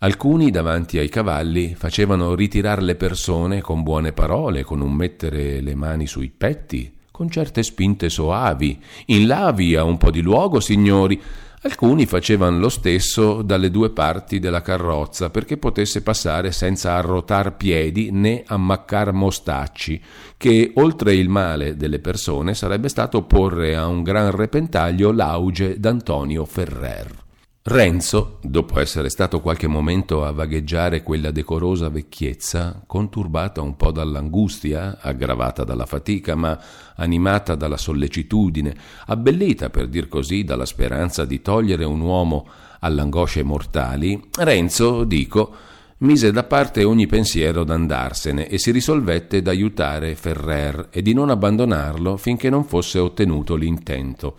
Alcuni 0.00 0.52
davanti 0.52 0.98
ai 0.98 1.08
cavalli 1.08 1.74
facevano 1.74 2.36
ritirare 2.36 2.82
le 2.82 2.94
persone 2.94 3.60
con 3.60 3.82
buone 3.82 4.12
parole, 4.12 4.62
con 4.62 4.80
un 4.80 4.92
mettere 4.92 5.60
le 5.60 5.74
mani 5.74 6.06
sui 6.06 6.30
petti, 6.30 6.96
con 7.10 7.28
certe 7.28 7.64
spinte 7.64 8.08
soavi. 8.08 8.80
In 9.06 9.26
là 9.26 9.50
via 9.50 9.82
un 9.82 9.98
po' 9.98 10.12
di 10.12 10.20
luogo, 10.20 10.60
signori. 10.60 11.20
Alcuni 11.62 12.06
facevano 12.06 12.58
lo 12.58 12.68
stesso 12.68 13.42
dalle 13.42 13.72
due 13.72 13.90
parti 13.90 14.38
della 14.38 14.62
carrozza 14.62 15.28
perché 15.28 15.56
potesse 15.56 16.02
passare 16.02 16.52
senza 16.52 16.92
arrotar 16.92 17.56
piedi 17.56 18.10
né 18.12 18.44
ammaccar 18.46 19.12
mostacci, 19.12 20.00
che 20.36 20.70
oltre 20.76 21.14
il 21.14 21.28
male 21.28 21.76
delle 21.76 21.98
persone 21.98 22.54
sarebbe 22.54 22.88
stato 22.88 23.22
porre 23.22 23.74
a 23.74 23.88
un 23.88 24.04
gran 24.04 24.30
repentaglio 24.30 25.10
l'auge 25.10 25.80
d'Antonio 25.80 26.44
Ferrer. 26.44 27.26
Renzo, 27.70 28.38
dopo 28.40 28.80
essere 28.80 29.10
stato 29.10 29.40
qualche 29.40 29.66
momento 29.66 30.24
a 30.24 30.32
vagheggiare 30.32 31.02
quella 31.02 31.30
decorosa 31.30 31.90
vecchiezza, 31.90 32.82
conturbata 32.86 33.60
un 33.60 33.76
po' 33.76 33.90
dall'angustia, 33.90 34.96
aggravata 34.98 35.64
dalla 35.64 35.84
fatica, 35.84 36.34
ma 36.34 36.58
animata 36.96 37.56
dalla 37.56 37.76
sollecitudine, 37.76 38.74
abbellita, 39.04 39.68
per 39.68 39.88
dir 39.88 40.08
così, 40.08 40.44
dalla 40.44 40.64
speranza 40.64 41.26
di 41.26 41.42
togliere 41.42 41.84
un 41.84 42.00
uomo 42.00 42.48
alle 42.80 43.02
angosce 43.02 43.42
mortali, 43.42 44.18
Renzo, 44.38 45.04
dico, 45.04 45.52
mise 45.98 46.32
da 46.32 46.44
parte 46.44 46.84
ogni 46.84 47.06
pensiero 47.06 47.64
d'andarsene 47.64 48.48
e 48.48 48.58
si 48.58 48.70
risolvette 48.70 49.42
d'aiutare 49.42 50.14
Ferrer 50.14 50.88
e 50.90 51.02
di 51.02 51.12
non 51.12 51.28
abbandonarlo 51.28 52.16
finché 52.16 52.48
non 52.48 52.64
fosse 52.64 52.98
ottenuto 52.98 53.56
l'intento. 53.56 54.36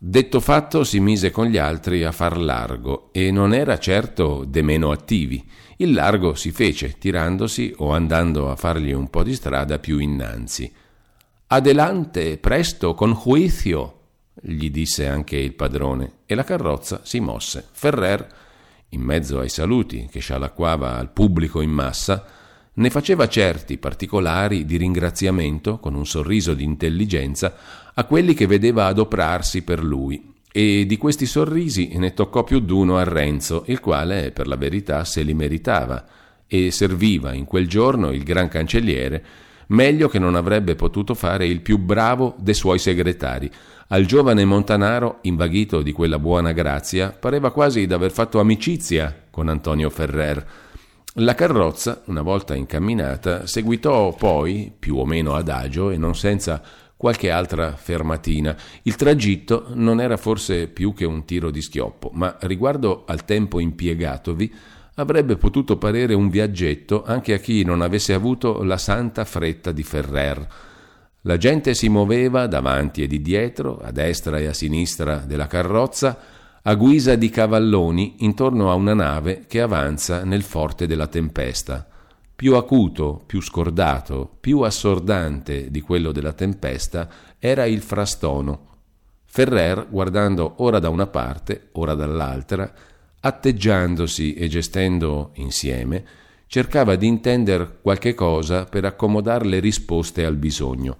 Detto 0.00 0.38
fatto, 0.38 0.84
si 0.84 1.00
mise 1.00 1.32
con 1.32 1.46
gli 1.46 1.56
altri 1.56 2.04
a 2.04 2.12
far 2.12 2.36
largo 2.36 3.08
e 3.10 3.32
non 3.32 3.52
era 3.52 3.80
certo 3.80 4.44
de 4.46 4.62
meno 4.62 4.92
attivi. 4.92 5.44
Il 5.78 5.92
largo 5.92 6.34
si 6.34 6.52
fece, 6.52 6.98
tirandosi 6.98 7.74
o 7.78 7.90
andando 7.90 8.48
a 8.48 8.54
fargli 8.54 8.92
un 8.92 9.10
po' 9.10 9.24
di 9.24 9.34
strada 9.34 9.80
più 9.80 9.98
innanzi. 9.98 10.72
Adelante, 11.48 12.38
presto, 12.38 12.94
con 12.94 13.12
juizio, 13.12 13.94
gli 14.40 14.70
disse 14.70 15.08
anche 15.08 15.36
il 15.36 15.54
padrone, 15.54 16.18
e 16.26 16.36
la 16.36 16.44
carrozza 16.44 17.00
si 17.02 17.18
mosse. 17.18 17.66
Ferrer, 17.72 18.24
in 18.90 19.00
mezzo 19.00 19.40
ai 19.40 19.48
saluti 19.48 20.06
che 20.08 20.20
scialacquava 20.20 20.96
al 20.96 21.10
pubblico 21.10 21.60
in 21.60 21.70
massa, 21.70 22.24
ne 22.78 22.90
faceva 22.90 23.28
certi 23.28 23.76
particolari 23.78 24.64
di 24.64 24.76
ringraziamento, 24.76 25.78
con 25.78 25.94
un 25.94 26.06
sorriso 26.06 26.54
di 26.54 26.64
intelligenza, 26.64 27.54
a 27.94 28.04
quelli 28.04 28.34
che 28.34 28.46
vedeva 28.46 28.86
adoprarsi 28.86 29.62
per 29.62 29.82
lui, 29.82 30.34
e 30.50 30.86
di 30.86 30.96
questi 30.96 31.26
sorrisi 31.26 31.96
ne 31.96 32.14
toccò 32.14 32.44
più 32.44 32.60
d'uno 32.60 32.96
a 32.96 33.04
Renzo, 33.04 33.64
il 33.66 33.80
quale, 33.80 34.30
per 34.30 34.46
la 34.46 34.56
verità, 34.56 35.04
se 35.04 35.22
li 35.22 35.34
meritava, 35.34 36.04
e 36.46 36.70
serviva 36.70 37.34
in 37.34 37.44
quel 37.44 37.68
giorno 37.68 38.10
il 38.10 38.22
gran 38.22 38.48
cancelliere 38.48 39.24
meglio 39.68 40.08
che 40.08 40.18
non 40.18 40.34
avrebbe 40.34 40.74
potuto 40.76 41.14
fare 41.14 41.46
il 41.46 41.60
più 41.60 41.78
bravo 41.78 42.34
dei 42.38 42.54
suoi 42.54 42.78
segretari. 42.78 43.50
Al 43.88 44.04
giovane 44.04 44.44
Montanaro, 44.44 45.18
invaghito 45.22 45.82
di 45.82 45.92
quella 45.92 46.18
buona 46.18 46.52
grazia, 46.52 47.10
pareva 47.10 47.50
quasi 47.50 47.86
d'aver 47.86 48.10
fatto 48.10 48.38
amicizia 48.38 49.14
con 49.30 49.48
Antonio 49.48 49.90
Ferrer, 49.90 50.46
la 51.18 51.34
carrozza, 51.34 52.02
una 52.06 52.22
volta 52.22 52.54
incamminata, 52.54 53.46
seguitò 53.46 54.14
poi, 54.14 54.72
più 54.76 54.96
o 54.96 55.04
meno 55.04 55.34
adagio 55.34 55.90
e 55.90 55.96
non 55.96 56.14
senza 56.14 56.62
qualche 56.96 57.30
altra 57.30 57.74
fermatina. 57.76 58.56
Il 58.82 58.96
tragitto 58.96 59.66
non 59.74 60.00
era 60.00 60.16
forse 60.16 60.68
più 60.68 60.94
che 60.94 61.04
un 61.04 61.24
tiro 61.24 61.50
di 61.50 61.60
schioppo, 61.60 62.10
ma 62.12 62.36
riguardo 62.40 63.04
al 63.06 63.24
tempo 63.24 63.58
impiegatovi 63.58 64.54
avrebbe 64.94 65.36
potuto 65.36 65.76
parere 65.76 66.14
un 66.14 66.28
viaggetto 66.28 67.04
anche 67.04 67.34
a 67.34 67.38
chi 67.38 67.64
non 67.64 67.82
avesse 67.82 68.12
avuto 68.14 68.62
la 68.62 68.78
santa 68.78 69.24
fretta 69.24 69.72
di 69.72 69.82
Ferrer. 69.82 70.46
La 71.22 71.36
gente 71.36 71.74
si 71.74 71.88
muoveva 71.88 72.46
davanti 72.46 73.02
e 73.02 73.06
di 73.06 73.20
dietro, 73.20 73.78
a 73.78 73.90
destra 73.90 74.38
e 74.38 74.46
a 74.46 74.52
sinistra 74.52 75.16
della 75.18 75.46
carrozza, 75.46 76.16
a 76.68 76.74
guisa 76.74 77.14
di 77.14 77.30
cavalloni 77.30 78.16
intorno 78.18 78.70
a 78.70 78.74
una 78.74 78.92
nave 78.92 79.44
che 79.46 79.62
avanza 79.62 80.22
nel 80.24 80.42
forte 80.42 80.86
della 80.86 81.06
tempesta. 81.06 81.88
Più 82.36 82.56
acuto, 82.56 83.22
più 83.24 83.40
scordato, 83.40 84.36
più 84.38 84.60
assordante 84.60 85.70
di 85.70 85.80
quello 85.80 86.12
della 86.12 86.34
tempesta 86.34 87.08
era 87.38 87.64
il 87.64 87.80
frastono. 87.80 88.66
Ferrer, 89.24 89.86
guardando 89.88 90.56
ora 90.58 90.78
da 90.78 90.90
una 90.90 91.06
parte, 91.06 91.70
ora 91.72 91.94
dall'altra, 91.94 92.70
atteggiandosi 93.18 94.34
e 94.34 94.46
gestendo 94.48 95.30
insieme, 95.36 96.04
cercava 96.48 96.96
di 96.96 97.06
intendere 97.06 97.78
qualche 97.80 98.12
cosa 98.12 98.66
per 98.66 98.84
accomodare 98.84 99.46
le 99.46 99.60
risposte 99.60 100.22
al 100.22 100.36
bisogno. 100.36 100.98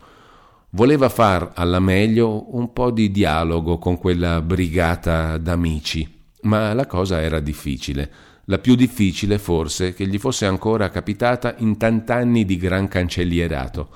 Voleva 0.72 1.08
far 1.08 1.52
alla 1.54 1.80
meglio 1.80 2.54
un 2.54 2.74
po' 2.74 2.90
di 2.90 3.10
dialogo 3.10 3.78
con 3.78 3.96
quella 3.96 4.42
brigata 4.42 5.38
d'amici, 5.38 6.06
ma 6.42 6.74
la 6.74 6.86
cosa 6.86 7.22
era 7.22 7.40
difficile, 7.40 8.10
la 8.44 8.58
più 8.58 8.74
difficile 8.74 9.38
forse 9.38 9.94
che 9.94 10.06
gli 10.06 10.18
fosse 10.18 10.44
ancora 10.44 10.90
capitata 10.90 11.54
in 11.58 11.78
tant'anni 11.78 12.44
di 12.44 12.58
gran 12.58 12.86
cancellierato. 12.86 13.88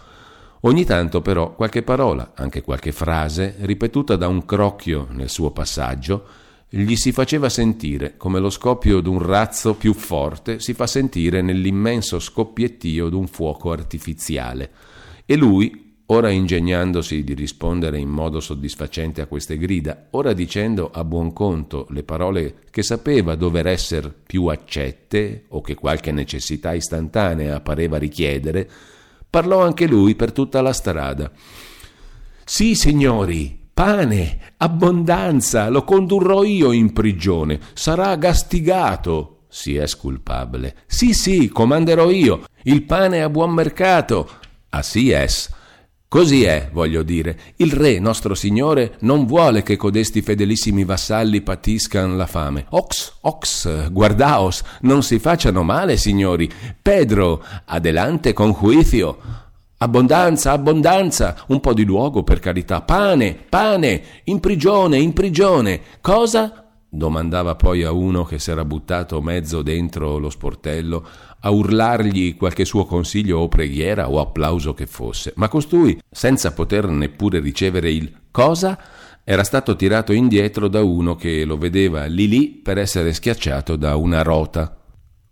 Ogni 0.62 0.86
tanto 0.86 1.20
però 1.20 1.54
qualche 1.54 1.82
parola, 1.82 2.32
anche 2.34 2.62
qualche 2.62 2.92
frase, 2.92 3.56
ripetuta 3.58 4.16
da 4.16 4.28
un 4.28 4.46
crocchio 4.46 5.08
nel 5.10 5.28
suo 5.28 5.50
passaggio, 5.50 6.26
gli 6.70 6.96
si 6.96 7.12
faceva 7.12 7.50
sentire 7.50 8.16
come 8.16 8.40
lo 8.40 8.48
scoppio 8.48 9.00
d'un 9.00 9.20
razzo 9.20 9.74
più 9.74 9.92
forte 9.92 10.58
si 10.58 10.72
fa 10.72 10.86
sentire 10.86 11.42
nell'immenso 11.42 12.18
scoppiettio 12.18 13.10
d'un 13.10 13.26
fuoco 13.26 13.72
artificiale. 13.72 14.70
E 15.26 15.36
lui, 15.36 15.91
ora 16.12 16.28
ingegnandosi 16.28 17.24
di 17.24 17.32
rispondere 17.32 17.98
in 17.98 18.10
modo 18.10 18.38
soddisfacente 18.38 19.22
a 19.22 19.26
queste 19.26 19.56
grida, 19.56 20.08
ora 20.10 20.34
dicendo 20.34 20.90
a 20.92 21.04
buon 21.04 21.32
conto 21.32 21.86
le 21.88 22.02
parole 22.02 22.56
che 22.70 22.82
sapeva 22.82 23.34
dover 23.34 23.66
essere 23.66 24.12
più 24.26 24.46
accette 24.46 25.44
o 25.48 25.62
che 25.62 25.74
qualche 25.74 26.12
necessità 26.12 26.74
istantanea 26.74 27.60
pareva 27.60 27.96
richiedere, 27.96 28.68
parlò 29.28 29.62
anche 29.62 29.86
lui 29.86 30.14
per 30.14 30.32
tutta 30.32 30.60
la 30.60 30.74
strada. 30.74 31.30
Sì, 32.44 32.74
signori, 32.74 33.60
Pane, 33.72 34.54
abbondanza, 34.58 35.70
lo 35.70 35.82
condurrò 35.82 36.44
io 36.44 36.72
in 36.72 36.92
prigione, 36.92 37.58
sarà 37.72 38.14
gastigato. 38.16 39.44
Si 39.48 39.76
è 39.76 39.86
sculpabile. 39.86 40.76
Sì, 40.86 41.14
sì, 41.14 41.48
comanderò 41.48 42.10
io. 42.10 42.44
Il 42.64 42.84
pane 42.84 43.22
a 43.22 43.28
buon 43.28 43.52
mercato. 43.52 44.28
Ah 44.70 44.82
sì 44.82 45.10
es. 45.10 45.50
Così 46.12 46.44
è, 46.44 46.68
voglio 46.70 47.02
dire. 47.02 47.38
Il 47.56 47.72
re, 47.72 47.98
nostro 47.98 48.34
signore, 48.34 48.96
non 48.98 49.24
vuole 49.24 49.62
che 49.62 49.78
codesti 49.78 50.20
fedelissimi 50.20 50.84
vassalli 50.84 51.40
patiscan 51.40 52.18
la 52.18 52.26
fame. 52.26 52.66
Ox, 52.68 53.14
ox, 53.22 53.90
guardaos, 53.90 54.62
non 54.82 55.02
si 55.02 55.18
facciano 55.18 55.62
male, 55.62 55.96
signori. 55.96 56.50
Pedro, 56.82 57.42
adelante 57.64 58.34
con 58.34 58.52
juicio. 58.52 59.20
Abbondanza, 59.78 60.52
abbondanza, 60.52 61.34
un 61.46 61.60
po' 61.60 61.72
di 61.72 61.84
luogo 61.84 62.22
per 62.24 62.40
carità. 62.40 62.82
Pane, 62.82 63.32
pane, 63.48 64.02
in 64.24 64.38
prigione, 64.38 64.98
in 64.98 65.14
prigione. 65.14 65.80
Cosa? 66.02 66.62
domandava 66.94 67.54
poi 67.54 67.84
a 67.84 67.90
uno 67.90 68.22
che 68.24 68.38
s'era 68.38 68.66
buttato 68.66 69.22
mezzo 69.22 69.62
dentro 69.62 70.18
lo 70.18 70.28
sportello 70.28 71.06
a 71.44 71.50
urlargli 71.50 72.36
qualche 72.36 72.64
suo 72.64 72.84
consiglio 72.84 73.38
o 73.38 73.48
preghiera 73.48 74.10
o 74.10 74.20
applauso 74.20 74.74
che 74.74 74.86
fosse. 74.86 75.32
Ma 75.36 75.48
costui, 75.48 76.00
senza 76.10 76.52
poter 76.52 76.86
neppure 76.86 77.40
ricevere 77.40 77.90
il 77.90 78.12
cosa, 78.30 78.78
era 79.24 79.44
stato 79.44 79.76
tirato 79.76 80.12
indietro 80.12 80.68
da 80.68 80.82
uno 80.82 81.14
che 81.14 81.44
lo 81.44 81.56
vedeva 81.56 82.06
lì 82.06 82.28
lì 82.28 82.48
per 82.48 82.78
essere 82.78 83.12
schiacciato 83.12 83.76
da 83.76 83.96
una 83.96 84.22
rota. 84.22 84.76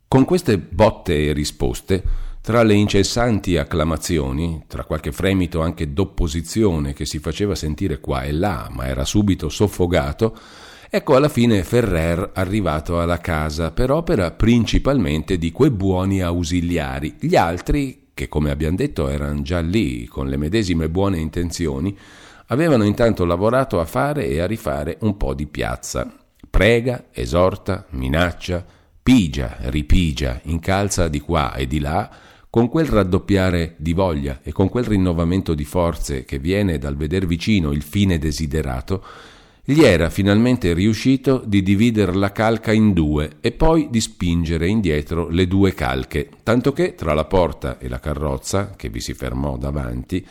Con 0.06 0.24
queste 0.24 0.58
botte 0.58 1.26
e 1.26 1.32
risposte 1.32 2.28
tra 2.40 2.62
le 2.62 2.74
incessanti 2.74 3.56
acclamazioni, 3.56 4.64
tra 4.66 4.84
qualche 4.84 5.12
fremito 5.12 5.60
anche 5.60 5.92
d'opposizione 5.92 6.92
che 6.94 7.04
si 7.04 7.18
faceva 7.18 7.54
sentire 7.54 8.00
qua 8.00 8.22
e 8.22 8.32
là, 8.32 8.68
ma 8.70 8.86
era 8.86 9.04
subito 9.04 9.48
soffogato, 9.48 10.36
ecco 10.92 11.14
alla 11.14 11.28
fine 11.28 11.62
Ferrer 11.62 12.32
arrivato 12.34 13.00
alla 13.00 13.18
casa 13.18 13.70
per 13.70 13.92
opera 13.92 14.32
principalmente 14.32 15.38
di 15.38 15.52
quei 15.52 15.70
buoni 15.70 16.20
ausiliari. 16.20 17.14
Gli 17.20 17.36
altri, 17.36 18.08
che 18.12 18.26
come 18.26 18.50
abbiamo 18.50 18.76
detto 18.76 19.08
erano 19.08 19.40
già 19.42 19.60
lì 19.60 20.06
con 20.06 20.26
le 20.26 20.36
medesime 20.36 20.90
buone 20.90 21.18
intenzioni, 21.18 21.96
avevano 22.46 22.82
intanto 22.82 23.24
lavorato 23.24 23.78
a 23.78 23.84
fare 23.84 24.26
e 24.26 24.40
a 24.40 24.46
rifare 24.48 24.96
un 25.02 25.16
po' 25.16 25.32
di 25.32 25.46
piazza. 25.46 26.12
Prega, 26.50 27.04
esorta, 27.12 27.86
minaccia, 27.90 28.66
pigia, 29.00 29.58
ripigia, 29.60 30.40
incalza 30.44 31.06
di 31.06 31.20
qua 31.20 31.54
e 31.54 31.68
di 31.68 31.78
là, 31.78 32.10
con 32.50 32.68
quel 32.68 32.86
raddoppiare 32.86 33.76
di 33.78 33.92
voglia 33.92 34.40
e 34.42 34.50
con 34.50 34.68
quel 34.68 34.82
rinnovamento 34.82 35.54
di 35.54 35.64
forze 35.64 36.24
che 36.24 36.40
viene 36.40 36.78
dal 36.78 36.96
veder 36.96 37.26
vicino 37.26 37.70
il 37.70 37.82
fine 37.82 38.18
desiderato, 38.18 39.04
gli 39.70 39.84
era 39.84 40.10
finalmente 40.10 40.72
riuscito 40.72 41.40
di 41.46 41.62
dividere 41.62 42.12
la 42.12 42.32
calca 42.32 42.72
in 42.72 42.92
due 42.92 43.36
e 43.40 43.52
poi 43.52 43.86
di 43.88 44.00
spingere 44.00 44.66
indietro 44.66 45.28
le 45.28 45.46
due 45.46 45.74
calche, 45.74 46.28
tanto 46.42 46.72
che 46.72 46.96
tra 46.96 47.14
la 47.14 47.24
porta 47.24 47.78
e 47.78 47.88
la 47.88 48.00
carrozza, 48.00 48.72
che 48.74 48.88
vi 48.88 48.98
si 48.98 49.14
fermò 49.14 49.56
davanti, 49.56 50.26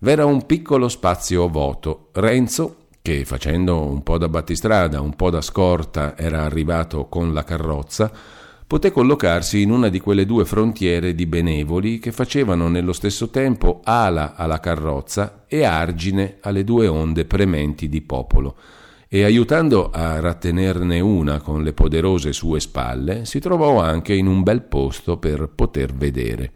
v'era 0.00 0.24
un 0.24 0.46
piccolo 0.46 0.88
spazio 0.88 1.48
vuoto. 1.48 2.08
Renzo, 2.14 2.86
che 3.00 3.24
facendo 3.24 3.86
un 3.86 4.02
po' 4.02 4.18
da 4.18 4.28
battistrada, 4.28 5.00
un 5.00 5.14
po' 5.14 5.30
da 5.30 5.42
scorta, 5.42 6.18
era 6.18 6.42
arrivato 6.42 7.06
con 7.06 7.32
la 7.32 7.44
carrozza, 7.44 8.10
poté 8.72 8.90
collocarsi 8.90 9.60
in 9.60 9.70
una 9.70 9.90
di 9.90 10.00
quelle 10.00 10.24
due 10.24 10.46
frontiere 10.46 11.14
di 11.14 11.26
benevoli 11.26 11.98
che 11.98 12.10
facevano 12.10 12.68
nello 12.68 12.94
stesso 12.94 13.28
tempo 13.28 13.82
ala 13.84 14.34
alla 14.34 14.60
carrozza 14.60 15.44
e 15.46 15.62
argine 15.62 16.38
alle 16.40 16.64
due 16.64 16.86
onde 16.86 17.26
prementi 17.26 17.90
di 17.90 18.00
popolo, 18.00 18.56
e 19.08 19.24
aiutando 19.24 19.90
a 19.90 20.20
rattenerne 20.20 21.00
una 21.00 21.42
con 21.42 21.62
le 21.62 21.74
poderose 21.74 22.32
sue 22.32 22.60
spalle, 22.60 23.26
si 23.26 23.40
trovò 23.40 23.78
anche 23.78 24.14
in 24.14 24.26
un 24.26 24.42
bel 24.42 24.62
posto 24.62 25.18
per 25.18 25.50
poter 25.54 25.92
vedere. 25.92 26.52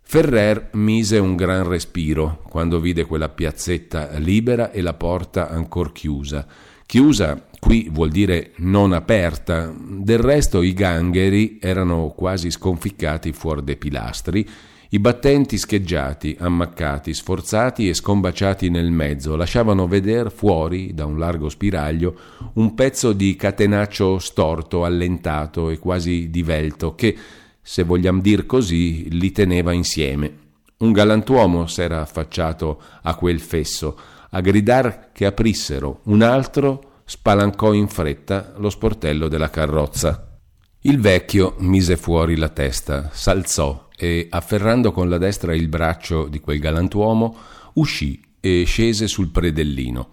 Ferrer 0.00 0.70
mise 0.72 1.18
un 1.18 1.36
gran 1.36 1.68
respiro 1.68 2.42
quando 2.48 2.80
vide 2.80 3.04
quella 3.04 3.28
piazzetta 3.28 4.18
libera 4.18 4.72
e 4.72 4.82
la 4.82 4.94
porta 4.94 5.50
ancor 5.50 5.92
chiusa. 5.92 6.44
Chiusa 6.84 7.47
Qui 7.58 7.88
vuol 7.90 8.10
dire 8.10 8.52
non 8.56 8.92
aperta, 8.92 9.74
del 9.76 10.18
resto 10.18 10.62
i 10.62 10.72
gangheri 10.72 11.58
erano 11.60 12.14
quasi 12.16 12.50
sconficcati 12.50 13.32
fuori 13.32 13.64
dai 13.64 13.76
pilastri, 13.76 14.48
i 14.90 14.98
battenti 15.00 15.58
scheggiati, 15.58 16.34
ammaccati, 16.40 17.12
sforzati 17.12 17.90
e 17.90 17.94
scombaciati 17.94 18.70
nel 18.70 18.90
mezzo 18.90 19.36
lasciavano 19.36 19.86
vedere 19.86 20.30
fuori, 20.30 20.94
da 20.94 21.04
un 21.04 21.18
largo 21.18 21.50
spiraglio, 21.50 22.16
un 22.54 22.72
pezzo 22.74 23.12
di 23.12 23.36
catenaccio 23.36 24.18
storto, 24.18 24.84
allentato 24.84 25.68
e 25.68 25.78
quasi 25.78 26.30
divelto 26.30 26.94
che, 26.94 27.14
se 27.60 27.82
vogliamo 27.82 28.22
dir 28.22 28.46
così, 28.46 29.10
li 29.10 29.30
teneva 29.30 29.72
insieme. 29.72 30.46
Un 30.78 30.92
galantuomo 30.92 31.66
s'era 31.66 32.00
affacciato 32.00 32.80
a 33.02 33.14
quel 33.14 33.40
fesso, 33.40 33.98
a 34.30 34.40
gridar 34.40 35.10
che 35.12 35.26
aprissero, 35.26 36.00
un 36.04 36.22
altro 36.22 36.87
spalancò 37.08 37.72
in 37.72 37.88
fretta 37.88 38.52
lo 38.58 38.68
sportello 38.68 39.28
della 39.28 39.48
carrozza. 39.48 40.38
Il 40.82 41.00
vecchio 41.00 41.54
mise 41.60 41.96
fuori 41.96 42.36
la 42.36 42.50
testa, 42.50 43.08
s'alzò 43.10 43.88
e, 43.96 44.26
afferrando 44.28 44.92
con 44.92 45.08
la 45.08 45.16
destra 45.16 45.54
il 45.54 45.68
braccio 45.68 46.28
di 46.28 46.38
quel 46.38 46.58
galantuomo, 46.58 47.34
uscì 47.74 48.20
e 48.38 48.64
scese 48.66 49.08
sul 49.08 49.30
predellino. 49.30 50.10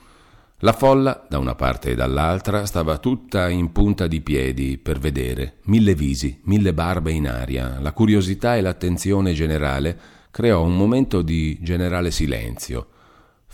La 0.59 0.71
folla, 0.71 1.27
da 1.29 1.37
una 1.37 1.53
parte 1.53 1.91
e 1.91 1.95
dall'altra, 1.95 2.65
stava 2.65 2.97
tutta 2.97 3.49
in 3.49 3.73
punta 3.73 4.07
di 4.07 4.21
piedi 4.21 4.77
per 4.77 4.97
vedere, 4.97 5.57
mille 5.63 5.95
visi, 5.95 6.39
mille 6.45 6.73
barbe 6.73 7.11
in 7.11 7.27
aria. 7.27 7.77
La 7.81 7.91
curiosità 7.91 8.55
e 8.55 8.61
l'attenzione 8.61 9.33
generale 9.33 9.99
creò 10.31 10.63
un 10.63 10.77
momento 10.77 11.21
di 11.21 11.57
generale 11.61 12.09
silenzio. 12.09 12.87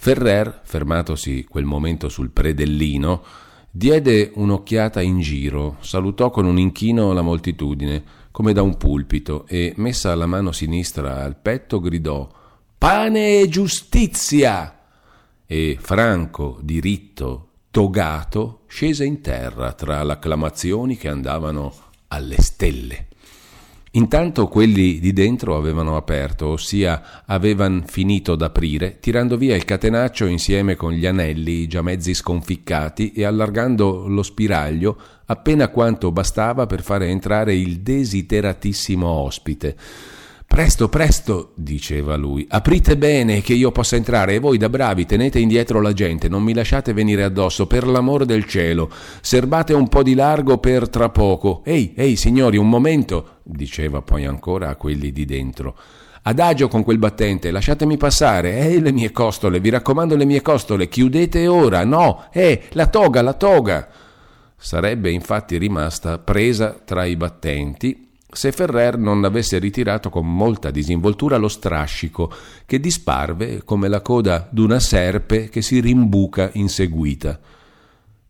Ferrer, 0.03 0.61
fermatosi 0.63 1.45
quel 1.47 1.65
momento 1.65 2.09
sul 2.09 2.31
predellino, 2.31 3.23
diede 3.69 4.31
un'occhiata 4.33 4.99
in 4.99 5.19
giro, 5.19 5.77
salutò 5.81 6.31
con 6.31 6.47
un 6.47 6.57
inchino 6.57 7.13
la 7.13 7.21
moltitudine, 7.21 8.03
come 8.31 8.51
da 8.51 8.63
un 8.63 8.77
pulpito, 8.77 9.45
e, 9.47 9.73
messa 9.77 10.15
la 10.15 10.25
mano 10.25 10.51
sinistra 10.51 11.23
al 11.23 11.35
petto, 11.35 11.79
gridò 11.79 12.27
pane 12.79 13.41
e 13.41 13.47
giustizia. 13.47 14.79
E 15.45 15.77
Franco, 15.79 16.57
diritto, 16.63 17.49
togato, 17.69 18.61
scese 18.65 19.05
in 19.05 19.21
terra 19.21 19.73
tra 19.73 20.01
l'acclamazioni 20.01 20.97
che 20.97 21.09
andavano 21.09 21.71
alle 22.07 22.41
stelle. 22.41 23.10
Intanto 23.93 24.47
quelli 24.47 24.99
di 24.99 25.11
dentro 25.11 25.57
avevano 25.57 25.97
aperto, 25.97 26.47
ossia 26.47 27.23
avevano 27.25 27.83
finito 27.85 28.35
d'aprire, 28.35 28.99
tirando 29.01 29.35
via 29.35 29.53
il 29.53 29.65
catenaccio 29.65 30.27
insieme 30.27 30.77
con 30.77 30.93
gli 30.93 31.05
anelli 31.05 31.67
già 31.67 31.81
mezzi 31.81 32.13
sconficcati 32.13 33.11
e 33.11 33.25
allargando 33.25 34.07
lo 34.07 34.23
spiraglio 34.23 34.97
appena 35.25 35.67
quanto 35.67 36.09
bastava 36.13 36.67
per 36.67 36.83
fare 36.83 37.07
entrare 37.07 37.53
il 37.53 37.81
desideratissimo 37.81 39.07
ospite. 39.07 39.75
Presto, 40.51 40.89
presto, 40.89 41.53
diceva 41.55 42.17
lui, 42.17 42.45
aprite 42.49 42.97
bene 42.97 43.39
che 43.39 43.53
io 43.53 43.71
possa 43.71 43.95
entrare 43.95 44.33
e 44.33 44.39
voi 44.39 44.57
da 44.57 44.67
bravi 44.67 45.05
tenete 45.05 45.39
indietro 45.39 45.79
la 45.79 45.93
gente, 45.93 46.27
non 46.27 46.43
mi 46.43 46.53
lasciate 46.53 46.91
venire 46.91 47.23
addosso, 47.23 47.67
per 47.67 47.87
l'amor 47.87 48.25
del 48.25 48.45
cielo, 48.45 48.91
serbate 49.21 49.73
un 49.73 49.87
po' 49.87 50.03
di 50.03 50.13
largo 50.13 50.57
per 50.57 50.89
tra 50.89 51.07
poco. 51.07 51.61
Ehi, 51.63 51.93
ehi, 51.95 52.17
signori, 52.17 52.57
un 52.57 52.67
momento, 52.67 53.37
diceva 53.43 54.01
poi 54.01 54.25
ancora 54.25 54.67
a 54.67 54.75
quelli 54.75 55.13
di 55.13 55.23
dentro. 55.23 55.73
Adagio 56.23 56.67
con 56.67 56.83
quel 56.83 56.97
battente, 56.97 57.49
lasciatemi 57.49 57.95
passare, 57.95 58.59
eh, 58.59 58.81
le 58.81 58.91
mie 58.91 59.11
costole, 59.11 59.61
vi 59.61 59.69
raccomando 59.69 60.17
le 60.17 60.25
mie 60.25 60.41
costole, 60.41 60.89
chiudete 60.89 61.47
ora, 61.47 61.85
no, 61.85 62.25
eh, 62.33 62.63
la 62.71 62.87
toga, 62.87 63.21
la 63.21 63.33
toga. 63.35 63.87
Sarebbe 64.57 65.11
infatti 65.11 65.57
rimasta 65.57 66.17
presa 66.17 66.77
tra 66.83 67.05
i 67.05 67.15
battenti 67.15 68.09
se 68.31 68.51
Ferrer 68.51 68.97
non 68.97 69.23
avesse 69.25 69.59
ritirato 69.59 70.09
con 70.09 70.33
molta 70.33 70.71
disinvoltura 70.71 71.37
lo 71.37 71.49
strascico 71.49 72.31
che 72.65 72.79
disparve 72.79 73.63
come 73.63 73.87
la 73.89 74.01
coda 74.01 74.47
d'una 74.49 74.79
serpe 74.79 75.49
che 75.49 75.61
si 75.61 75.79
rimbuca 75.79 76.49
inseguita. 76.53 77.39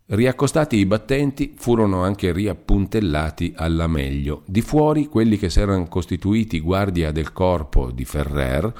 Riaccostati 0.04 0.76
i 0.76 0.84
battenti 0.84 1.54
furono 1.56 2.02
anche 2.02 2.32
riappuntellati 2.32 3.54
alla 3.56 3.86
meglio. 3.86 4.42
Di 4.46 4.60
fuori 4.60 5.06
quelli 5.06 5.38
che 5.38 5.48
s'erano 5.48 5.86
costituiti 5.86 6.60
guardia 6.60 7.12
del 7.12 7.32
corpo 7.32 7.90
di 7.90 8.04
Ferrer 8.04 8.72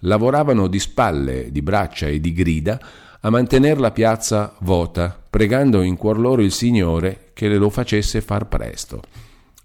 lavoravano 0.00 0.66
di 0.66 0.80
spalle, 0.80 1.52
di 1.52 1.62
braccia 1.62 2.06
e 2.06 2.18
di 2.18 2.32
grida 2.32 2.80
a 3.20 3.30
mantenere 3.30 3.78
la 3.78 3.92
piazza 3.92 4.56
vota, 4.60 5.16
pregando 5.30 5.82
in 5.82 5.96
cuor 5.96 6.18
loro 6.18 6.42
il 6.42 6.50
Signore 6.50 7.30
che 7.34 7.46
le 7.46 7.56
lo 7.56 7.70
facesse 7.70 8.20
far 8.20 8.48
presto. 8.48 9.02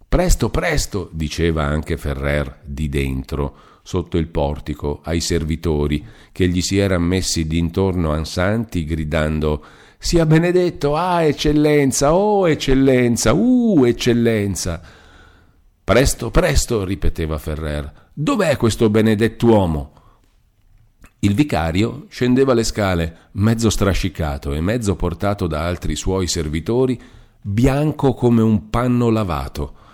Presto, 0.10 0.50
presto, 0.50 1.10
diceva 1.12 1.66
anche 1.66 1.98
Ferrer 1.98 2.62
di 2.64 2.88
dentro, 2.88 3.56
sotto 3.84 4.18
il 4.18 4.28
portico, 4.28 5.02
ai 5.04 5.20
servitori, 5.20 6.04
che 6.32 6.48
gli 6.48 6.62
si 6.62 6.78
eran 6.78 7.04
messi 7.04 7.46
d'intorno 7.46 8.12
ansanti, 8.12 8.86
gridando 8.86 9.64
Sia 9.98 10.26
benedetto, 10.26 10.96
ah, 10.96 11.24
eccellenza, 11.24 12.14
oh, 12.14 12.48
eccellenza, 12.48 13.34
uh, 13.34 13.84
eccellenza. 13.84 14.82
Presto, 15.84 16.32
presto, 16.32 16.86
ripeteva 16.86 17.38
Ferrer, 17.38 18.10
dov'è 18.14 18.56
questo 18.56 18.90
benedettuomo? 18.90 19.92
Il 21.20 21.34
vicario 21.34 22.06
scendeva 22.10 22.54
le 22.54 22.64
scale, 22.64 23.18
mezzo 23.34 23.70
strascicato 23.70 24.54
e 24.54 24.62
mezzo 24.62 24.96
portato 24.96 25.48
da 25.48 25.66
altri 25.66 25.98
suoi 25.98 26.28
servitori, 26.28 26.98
bianco 27.42 28.14
come 28.14 28.42
un 28.42 28.70
panno 28.70 29.10
lavato 29.10 29.86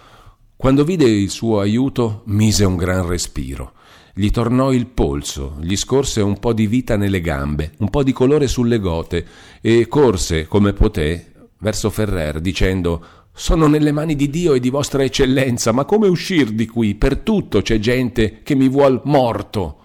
quando 0.63 0.85
vide 0.85 1.03
il 1.03 1.29
suo 1.29 1.59
aiuto, 1.59 2.21
mise 2.27 2.63
un 2.63 2.77
gran 2.77 3.05
respiro. 3.05 3.73
Gli 4.13 4.29
tornò 4.29 4.71
il 4.71 4.85
polso, 4.85 5.57
gli 5.59 5.75
scorse 5.75 6.21
un 6.21 6.39
po' 6.39 6.53
di 6.53 6.67
vita 6.67 6.95
nelle 6.95 7.19
gambe, 7.19 7.73
un 7.79 7.89
po' 7.89 8.01
di 8.01 8.13
colore 8.13 8.47
sulle 8.47 8.79
gote 8.79 9.25
e 9.59 9.89
corse, 9.89 10.47
come 10.47 10.71
poté, 10.71 11.49
verso 11.59 11.89
Ferrer, 11.89 12.39
dicendo 12.39 13.05
sono 13.33 13.67
nelle 13.67 13.91
mani 13.91 14.15
di 14.15 14.29
Dio 14.29 14.53
e 14.53 14.61
di 14.61 14.69
vostra 14.69 15.03
eccellenza, 15.03 15.73
ma 15.73 15.83
come 15.83 16.07
uscir 16.07 16.51
di 16.51 16.65
qui? 16.65 16.95
Per 16.95 17.17
tutto 17.17 17.61
c'è 17.61 17.77
gente 17.77 18.41
che 18.41 18.55
mi 18.55 18.69
vuol 18.69 19.01
morto. 19.03 19.79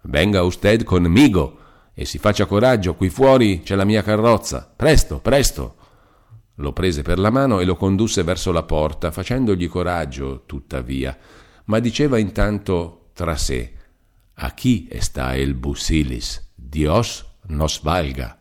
Venga 0.00 0.42
usted 0.42 0.82
conmigo 0.82 1.58
e 1.94 2.04
si 2.04 2.18
faccia 2.18 2.46
coraggio, 2.46 2.96
qui 2.96 3.08
fuori 3.08 3.62
c'è 3.62 3.76
la 3.76 3.84
mia 3.84 4.02
carrozza. 4.02 4.68
Presto, 4.74 5.20
presto. 5.20 5.76
Lo 6.56 6.72
prese 6.72 7.02
per 7.02 7.18
la 7.18 7.30
mano 7.30 7.60
e 7.60 7.64
lo 7.64 7.76
condusse 7.76 8.22
verso 8.22 8.52
la 8.52 8.62
porta, 8.62 9.10
facendogli 9.10 9.68
coraggio, 9.68 10.44
tuttavia, 10.46 11.16
ma 11.64 11.78
diceva 11.78 12.18
intanto 12.18 13.10
tra 13.12 13.36
sé 13.36 13.72
A 14.34 14.52
chi 14.52 14.88
sta 14.98 15.34
il 15.34 15.54
busilis? 15.54 16.52
Dios 16.54 17.24
nos 17.48 17.80
valga. 17.82 18.38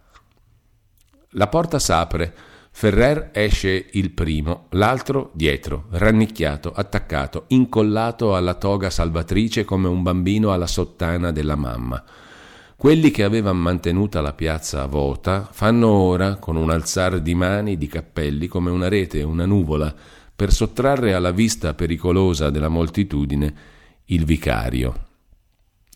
La 1.32 1.47
porta 1.47 1.80
s'apre, 1.80 2.34
Ferrer 2.71 3.30
esce 3.32 3.88
il 3.93 4.12
primo, 4.12 4.67
l'altro 4.71 5.32
dietro, 5.34 5.86
rannicchiato, 5.91 6.73
attaccato, 6.73 7.45
incollato 7.47 8.36
alla 8.36 8.56
toga 8.56 8.89
salvatrice 8.89 9.63
come 9.63 9.88
un 9.88 10.04
bambino 10.04 10.51
alla 10.51 10.67
sottana 10.67 11.32
della 11.32 11.56
mamma. 11.56 12.04
Quelli 12.77 13.09
che 13.09 13.23
avevano 13.23 13.59
mantenuta 13.59 14.19
la 14.19 14.33
piazza 14.33 14.85
vuota 14.85 15.47
fanno 15.49 15.88
ora, 15.88 16.35
con 16.35 16.57
un 16.57 16.69
alzar 16.69 17.21
di 17.21 17.33
mani, 17.33 17.77
di 17.77 17.88
cappelli, 17.88 18.47
come 18.47 18.69
una 18.69 18.89
rete, 18.89 19.23
una 19.23 19.45
nuvola, 19.45 19.95
per 20.35 20.51
sottrarre 20.51 21.13
alla 21.13 21.31
vista 21.31 21.73
pericolosa 21.73 22.49
della 22.49 22.67
moltitudine 22.67 23.53
il 24.07 24.25
vicario, 24.25 25.05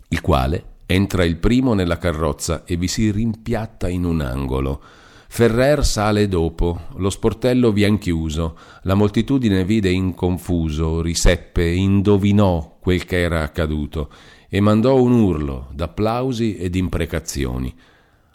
il 0.08 0.22
quale 0.22 0.78
entra 0.86 1.26
il 1.26 1.36
primo 1.36 1.74
nella 1.74 1.98
carrozza 1.98 2.64
e 2.64 2.78
vi 2.78 2.88
si 2.88 3.12
rimpiatta 3.12 3.90
in 3.90 4.06
un 4.06 4.22
angolo. 4.22 4.82
Ferrer 5.28 5.86
sale 5.86 6.30
dopo, 6.30 6.88
lo 6.96 7.10
sportello 7.10 7.74
vien 7.74 7.98
chiuso, 7.98 8.58
la 8.84 8.96
moltitudine 8.96 9.66
vide 9.66 9.90
inconfuso, 9.90 11.02
riseppe, 11.02 11.70
indovinò 11.70 12.78
quel 12.80 13.04
che 13.04 13.20
era 13.20 13.44
accaduto 13.44 14.10
e 14.50 14.60
mandò 14.60 15.02
un 15.02 15.14
urlo 15.14 15.68
d'applausi 15.72 16.58
e 16.58 16.70
d'imprecazioni. 16.70 17.74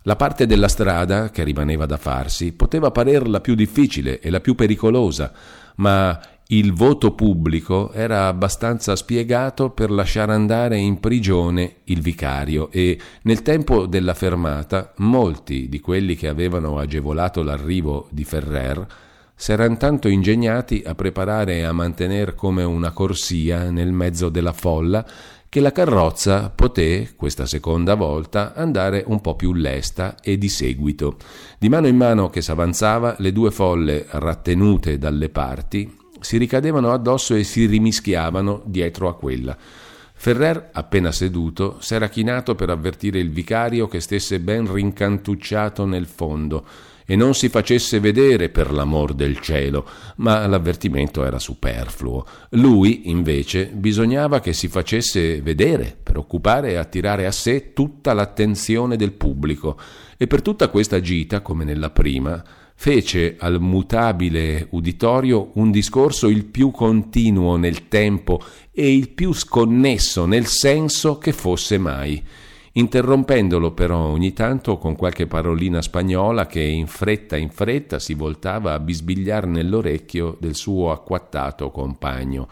La 0.03 0.16
parte 0.16 0.46
della 0.46 0.68
strada 0.68 1.31
che 1.31 1.44
rimaneva 1.44 1.87
da 1.87 1.96
farsi 1.96 2.53
poteva 2.53 2.90
parer 2.90 3.29
la 3.29 3.40
più 3.40 3.55
difficile 3.55 4.20
e 4.20 4.31
la 4.31 4.40
più 4.40 4.55
pericolosa, 4.55 5.33
ma 5.77 6.20
il 6.48 6.74
voto 6.74 7.12
pubblico 7.12 7.90
era 7.92 8.27
abbastanza 8.27 8.96
spiegato 8.96 9.70
per 9.70 9.90
lasciare 9.90 10.35
andare 10.35 10.77
in 10.77 11.00
prigione 11.00 11.77
il 11.85 12.03
vicario 12.03 12.70
e 12.70 12.98
nel 13.22 13.40
tempo 13.40 13.87
della 13.87 14.12
fermata 14.12 14.92
molti 14.98 15.70
di 15.70 15.81
quelli 15.81 16.14
che 16.16 16.29
avevano 16.29 16.79
agevolato 16.79 17.42
l'arrivo 17.42 18.09
di 18.11 18.24
Ferrer 18.24 18.87
s'eran 19.35 19.79
tanto 19.79 20.09
ingegnati 20.09 20.83
a 20.85 20.94
preparare 20.94 21.57
e 21.57 21.62
a 21.62 21.72
mantenere 21.72 22.35
come 22.35 22.62
una 22.62 22.92
corsia 22.92 23.70
nel 23.70 23.92
mezzo 23.92 24.29
della 24.29 24.53
folla 24.53 25.05
che 25.55 25.61
la 25.61 25.71
carrozza 25.71 26.51
poté, 26.51 27.12
questa 27.14 27.47
seconda 27.47 27.95
volta, 27.95 28.55
andare 28.55 29.05
un 29.07 29.21
po' 29.21 29.37
più 29.37 29.53
lesta 29.53 30.17
e 30.21 30.37
di 30.37 30.49
seguito. 30.49 31.17
Di 31.61 31.69
mano 31.69 31.87
in 31.87 31.97
mano 31.97 32.29
che 32.29 32.43
s'avanzava, 32.43 33.14
le 33.21 33.31
due 33.31 33.53
folle, 33.53 34.05
rattenute 34.11 34.99
dalle 34.99 35.29
parti, 35.29 35.97
si 36.19 36.38
ricadevano 36.38 36.90
addosso 36.90 37.37
e 37.37 37.45
si 37.45 37.67
rimischiavano 37.67 38.62
dietro 38.64 39.09
a 39.09 39.14
quella. 39.14 39.57
Ferrer, 40.12 40.71
appena 40.73 41.12
seduto, 41.12 41.77
s'era 41.79 42.09
chinato 42.09 42.57
per 42.57 42.71
avvertire 42.71 43.21
il 43.21 43.31
vicario 43.31 43.87
che 43.87 44.01
stesse 44.01 44.40
ben 44.40 44.73
rincantucciato 44.73 45.85
nel 45.85 46.07
fondo, 46.07 46.64
e 47.07 47.17
non 47.17 47.35
si 47.35 47.49
facesse 47.49 48.01
vedere 48.01 48.49
per 48.49 48.73
l'amor 48.73 49.12
del 49.12 49.40
cielo, 49.40 49.87
ma 50.17 50.47
l'avvertimento 50.47 51.25
era 51.25 51.38
superfluo. 51.38 52.25
Lui, 52.51 53.11
invece, 53.11 53.67
bisognava 53.67 54.40
che 54.40 54.53
si 54.53 54.69
facesse 54.69 55.43
vedere 55.43 55.97
per 56.03 56.17
occupare 56.17 56.71
e 56.71 56.77
attirare 56.77 57.27
a 57.27 57.33
sé 57.33 57.73
tutta 57.73 58.12
l'attenzione 58.12 58.97
del 58.97 59.12
pubblico, 59.12 59.79
e 60.17 60.27
per 60.27 60.43
tutta 60.43 60.69
questa 60.69 61.01
gita, 61.01 61.40
come 61.43 61.64
nella 61.64 61.90
prima, 61.90 62.43
fece 62.77 63.37
al 63.38 63.61
mutabile 63.61 64.67
uditorio 64.71 65.51
un 65.55 65.71
discorso 65.71 66.29
il 66.29 66.45
più 66.45 66.71
continuo 66.71 67.57
nel 67.57 67.88
tempo 67.88 68.43
e 68.73 68.93
il 68.93 69.11
più 69.11 69.33
sconnesso 69.33 70.27
nel 70.27 70.47
senso 70.47 71.19
che 71.19 71.33
fosse 71.33 71.79
mai 71.79 72.23
interrompendolo 72.76 73.72
però 73.72 73.98
ogni 73.98 74.33
tanto 74.33 74.79
con 74.79 74.96
qualche 74.96 75.27
parolina 75.27 75.81
spagnola 75.81 76.46
che 76.46 76.60
in 76.60 76.87
fretta 76.87 77.37
in 77.37 77.50
fretta 77.50 77.98
si 77.98 78.14
voltava 78.14 78.72
a 78.72 78.81
bisbigliar 78.81 79.46
nell'orecchio 79.46 80.37
del 80.40 80.54
suo 80.54 80.90
acquattato 80.90 81.70
compagno. 81.70 82.48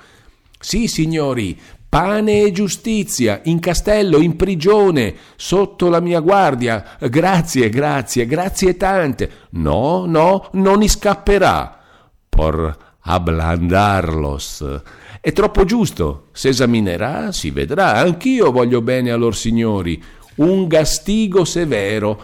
Sì, 0.58 0.86
signori, 0.86 1.58
pane 1.88 2.42
e 2.42 2.52
giustizia, 2.52 3.40
in 3.44 3.58
castello, 3.58 4.18
in 4.18 4.36
prigione, 4.36 5.14
sotto 5.34 5.88
la 5.88 5.98
mia 5.98 6.20
guardia. 6.20 6.96
Grazie, 7.00 7.68
grazie, 7.68 8.24
grazie 8.26 8.76
tante. 8.76 9.30
No, 9.50 10.06
no, 10.06 10.48
non 10.52 10.86
scapperà. 10.86 11.80
Por 12.28 12.76
ablandarlos. 13.00 14.82
È 15.24 15.30
troppo 15.30 15.64
giusto. 15.64 16.30
Se 16.32 16.48
esaminerà, 16.48 17.30
si 17.30 17.52
vedrà. 17.52 17.94
Anch'io 17.94 18.50
voglio 18.50 18.82
bene 18.82 19.12
a 19.12 19.16
lor 19.16 19.36
signori. 19.36 20.02
Un 20.38 20.66
gastigo 20.66 21.44
severo. 21.44 22.20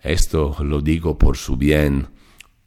Esto 0.00 0.54
lo 0.60 0.78
dico 0.78 1.16
por 1.16 1.36
su 1.36 1.56
bien. 1.56 2.08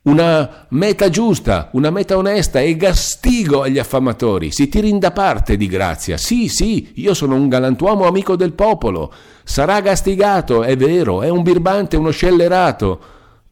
Una 0.02 0.66
meta 0.72 1.10
giusta, 1.10 1.70
una 1.72 1.90
meta 1.90 2.18
onesta 2.18 2.60
e 2.60 2.76
gastigo 2.76 3.62
agli 3.62 3.80
affamatori. 3.80 4.52
Si 4.52 4.68
tirin 4.68 5.00
da 5.00 5.12
parte 5.12 5.56
di 5.56 5.68
grazia. 5.68 6.18
Sì, 6.18 6.50
sì, 6.50 6.92
io 6.96 7.14
sono 7.14 7.36
un 7.36 7.48
galantuomo 7.48 8.06
amico 8.06 8.36
del 8.36 8.52
popolo. 8.52 9.10
Sarà 9.46 9.80
gastigato, 9.80 10.64
è 10.64 10.76
vero, 10.76 11.22
è 11.22 11.30
un 11.30 11.44
birbante, 11.44 11.96
uno 11.96 12.12
scellerato. 12.12 13.00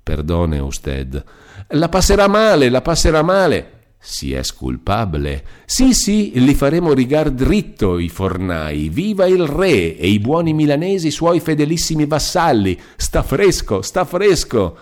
Perdone, 0.04 0.60
Usted. 0.60 1.24
La 1.70 1.88
passerà 1.88 2.28
male, 2.28 2.68
la 2.68 2.82
passerà 2.82 3.22
male. 3.22 3.79
Si 4.02 4.32
è 4.32 4.44
sculpabile. 4.44 5.46
Sì, 5.66 5.94
sì, 5.94 6.32
li 6.40 6.56
faremo 6.56 6.94
rigar 6.94 7.32
dritto 7.32 8.00
i 8.00 8.08
fornai. 8.08 8.88
Viva 8.88 9.26
il 9.28 9.46
re 9.46 9.98
e 9.98 10.08
i 10.08 10.20
buoni 10.20 10.54
milanesi 10.54 11.12
suoi 11.12 11.42
fedelissimi 11.42 12.06
vassalli. 12.06 12.80
Sta 12.96 13.24
fresco, 13.24 13.82
sta 13.82 14.06
fresco. 14.06 14.78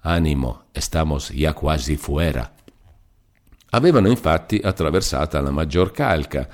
Animo, 0.00 0.64
estamos 0.72 1.30
ya 1.30 1.52
quasi 1.52 1.96
fuera. 1.96 2.52
Avevano 3.70 4.08
infatti 4.08 4.60
attraversata 4.62 5.40
la 5.40 5.50
maggior 5.50 5.90
calca 5.90 6.48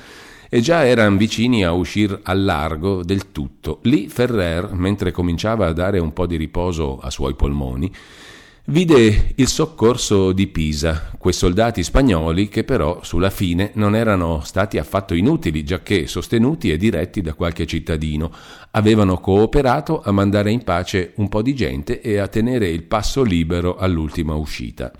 e 0.48 0.60
già 0.60 0.84
erano 0.84 1.16
vicini 1.16 1.64
a 1.64 1.72
uscire 1.72 2.20
al 2.24 2.42
largo 2.42 3.04
del 3.04 3.30
tutto. 3.30 3.78
Lì 3.82 4.08
Ferrer, 4.08 4.72
mentre 4.72 5.12
cominciava 5.12 5.66
a 5.66 5.72
dare 5.72 6.00
un 6.00 6.12
po' 6.12 6.26
di 6.26 6.36
riposo 6.36 6.98
a 6.98 7.08
suoi 7.10 7.34
polmoni, 7.34 7.92
vide 8.66 9.32
il 9.34 9.48
soccorso 9.48 10.32
di 10.32 10.46
Pisa, 10.46 11.12
quei 11.18 11.32
soldati 11.32 11.82
spagnoli 11.82 12.48
che 12.48 12.64
però 12.64 13.02
sulla 13.02 13.30
fine 13.30 13.70
non 13.74 13.94
erano 13.94 14.40
stati 14.44 14.78
affatto 14.78 15.14
inutili, 15.14 15.64
giacché 15.64 16.06
sostenuti 16.06 16.70
e 16.70 16.76
diretti 16.76 17.20
da 17.20 17.34
qualche 17.34 17.66
cittadino, 17.66 18.32
avevano 18.72 19.18
cooperato 19.18 20.02
a 20.02 20.12
mandare 20.12 20.50
in 20.50 20.62
pace 20.62 21.12
un 21.16 21.28
po' 21.28 21.42
di 21.42 21.54
gente 21.54 22.00
e 22.00 22.18
a 22.18 22.28
tenere 22.28 22.68
il 22.68 22.84
passo 22.84 23.22
libero 23.22 23.76
all'ultima 23.76 24.34
uscita. 24.34 24.92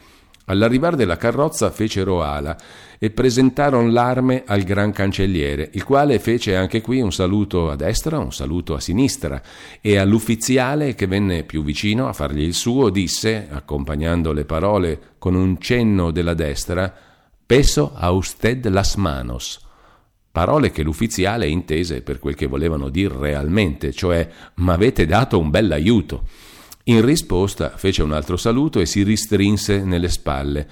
All'arrivare 0.50 0.96
della 0.96 1.16
carrozza 1.16 1.70
fecero 1.70 2.24
ala 2.24 2.56
e 2.98 3.10
presentarono 3.10 3.88
l'arme 3.88 4.42
al 4.44 4.62
gran 4.62 4.90
cancelliere, 4.90 5.70
il 5.74 5.84
quale 5.84 6.18
fece 6.18 6.56
anche 6.56 6.80
qui 6.80 7.00
un 7.00 7.12
saluto 7.12 7.70
a 7.70 7.76
destra, 7.76 8.18
un 8.18 8.32
saluto 8.32 8.74
a 8.74 8.80
sinistra, 8.80 9.40
e 9.80 9.96
all'uffiziale 9.96 10.96
che 10.96 11.06
venne 11.06 11.44
più 11.44 11.62
vicino 11.62 12.08
a 12.08 12.12
fargli 12.12 12.42
il 12.42 12.54
suo 12.54 12.90
disse, 12.90 13.46
accompagnando 13.48 14.32
le 14.32 14.44
parole 14.44 15.00
con 15.18 15.36
un 15.36 15.60
cenno 15.60 16.10
della 16.10 16.34
destra, 16.34 16.92
Peso 17.46 17.92
a 17.94 18.10
usted 18.10 18.66
las 18.66 18.96
manos. 18.96 19.58
Parole 20.32 20.70
che 20.70 20.82
l'uffiziale 20.82 21.48
intese 21.48 22.02
per 22.02 22.18
quel 22.18 22.34
che 22.34 22.46
volevano 22.46 22.88
dir 22.88 23.10
realmente, 23.12 23.92
cioè 23.92 24.28
m'avete 24.54 25.06
dato 25.06 25.38
un 25.38 25.50
bell'aiuto. 25.50 26.24
In 26.84 27.04
risposta 27.04 27.76
fece 27.76 28.02
un 28.02 28.12
altro 28.12 28.36
saluto 28.36 28.80
e 28.80 28.86
si 28.86 29.02
ristrinse 29.02 29.84
nelle 29.84 30.08
spalle. 30.08 30.68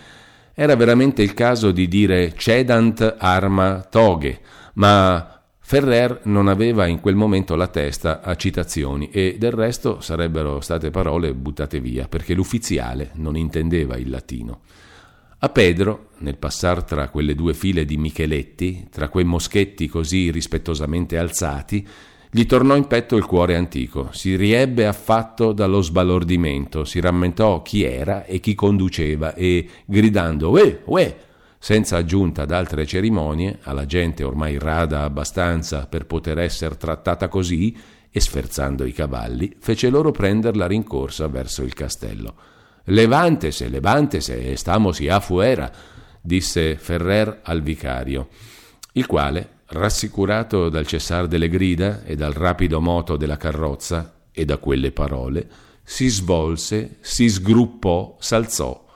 Era 0.55 0.75
veramente 0.75 1.23
il 1.23 1.35
caso 1.35 1.71
di 1.71 1.87
dire 1.87 2.35
cedant 2.37 3.17
arma 3.19 3.87
toghe, 3.89 4.41
ma 4.75 5.39
Ferrer 5.61 6.23
non 6.25 6.49
aveva 6.49 6.87
in 6.87 6.99
quel 6.99 7.15
momento 7.15 7.55
la 7.55 7.67
testa 7.67 8.23
a 8.23 8.35
citazioni 8.37 9.11
e 9.11 9.37
del 9.39 9.53
resto 9.53 10.01
sarebbero 10.01 10.61
state 10.61 10.91
parole 10.91 11.35
buttate 11.35 11.79
via 11.79 12.09
perché 12.09 12.33
l'uffiziale 12.33 13.11
non 13.17 13.37
intendeva 13.37 13.99
il 13.99 14.09
latino. 14.09 14.63
A 15.41 15.51
Pedro, 15.51 16.09
nel 16.19 16.39
passar 16.39 16.83
tra 16.85 17.11
quelle 17.11 17.35
due 17.35 17.53
file 17.53 17.85
di 17.85 17.99
Micheletti, 17.99 18.89
tra 18.91 19.09
quei 19.09 19.25
moschetti 19.25 19.87
così 19.89 20.31
rispettosamente 20.31 21.19
alzati, 21.19 21.87
gli 22.31 22.45
tornò 22.45 22.77
in 22.77 22.87
petto 22.87 23.17
il 23.17 23.25
cuore 23.25 23.57
antico, 23.57 24.11
si 24.13 24.37
riebbe 24.37 24.87
affatto 24.87 25.53
dallo 25.53 25.81
sbalordimento, 25.81 26.85
si 26.85 27.01
rammentò 27.01 27.63
chi 27.63 27.85
era 27.85 28.25
e 28.25 28.39
chi 28.41 28.55
conduceva 28.55 29.35
e, 29.35 29.67
gridando 29.87 30.51
Uè, 30.51 30.83
uè, 30.85 31.17
senza 31.59 31.97
aggiunta 31.97 32.43
ad 32.43 32.53
altre 32.53 32.87
cerimonie, 32.87 33.59
alla 33.63 33.87
gente 33.87 34.25
ormai 34.25 34.59
rada 34.59 35.05
abbastanza 35.05 35.87
per 35.87 36.07
poter 36.07 36.39
essere 36.39 36.77
trattata 36.77 37.29
così, 37.29 37.75
e 38.11 38.21
sferzando 38.21 38.85
i 38.85 38.93
cavalli, 38.93 39.55
fece 39.59 39.91
loro 39.91 40.11
prender 40.11 40.57
la 40.57 40.67
rincorsa 40.67 41.29
verso 41.29 41.63
il 41.63 41.75
castello. 41.75 42.35
Levantese, 42.85 43.69
levantese, 43.69 44.51
estamos 44.51 44.99
ya 45.01 45.21
fuera, 45.21 45.71
disse 46.21 46.77
Ferrer 46.77 47.41
al 47.43 47.63
vicario, 47.63 48.29
il 48.93 49.07
quale, 49.07 49.57
rassicurato 49.69 50.69
dal 50.69 50.87
cessar 50.87 51.27
delle 51.27 51.49
grida 51.49 52.03
e 52.05 52.17
dal 52.17 52.33
rapido 52.33 52.81
moto 52.81 53.17
della 53.17 53.37
carrozza 53.37 54.15
e 54.33 54.45
da 54.45 54.59
quelle 54.59 54.93
parole, 54.93 55.49
si 55.83 56.09
svolse, 56.09 56.99
si 57.01 57.29
sgruppò, 57.29 58.17
s'alzò 58.19 58.87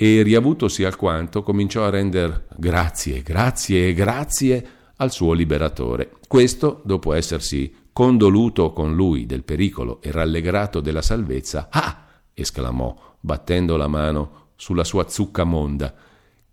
e, 0.00 0.22
riavutosi 0.22 0.84
alquanto, 0.84 1.42
cominciò 1.42 1.84
a 1.84 1.90
render 1.90 2.46
grazie, 2.56 3.20
grazie 3.22 3.88
e 3.88 3.94
grazie 3.94 4.66
al 4.98 5.10
suo 5.10 5.32
liberatore. 5.32 6.12
Questo, 6.28 6.82
dopo 6.84 7.14
essersi 7.14 7.74
condoluto 7.92 8.72
con 8.72 8.94
lui 8.94 9.26
del 9.26 9.42
pericolo 9.42 10.00
e 10.00 10.12
rallegrato 10.12 10.78
della 10.78 11.02
salvezza, 11.02 11.66
ah! 11.68 12.06
esclamò, 12.32 13.16
battendo 13.18 13.76
la 13.76 13.88
mano 13.88 14.50
sulla 14.54 14.84
sua 14.84 15.08
zucca 15.08 15.42
monda. 15.42 15.92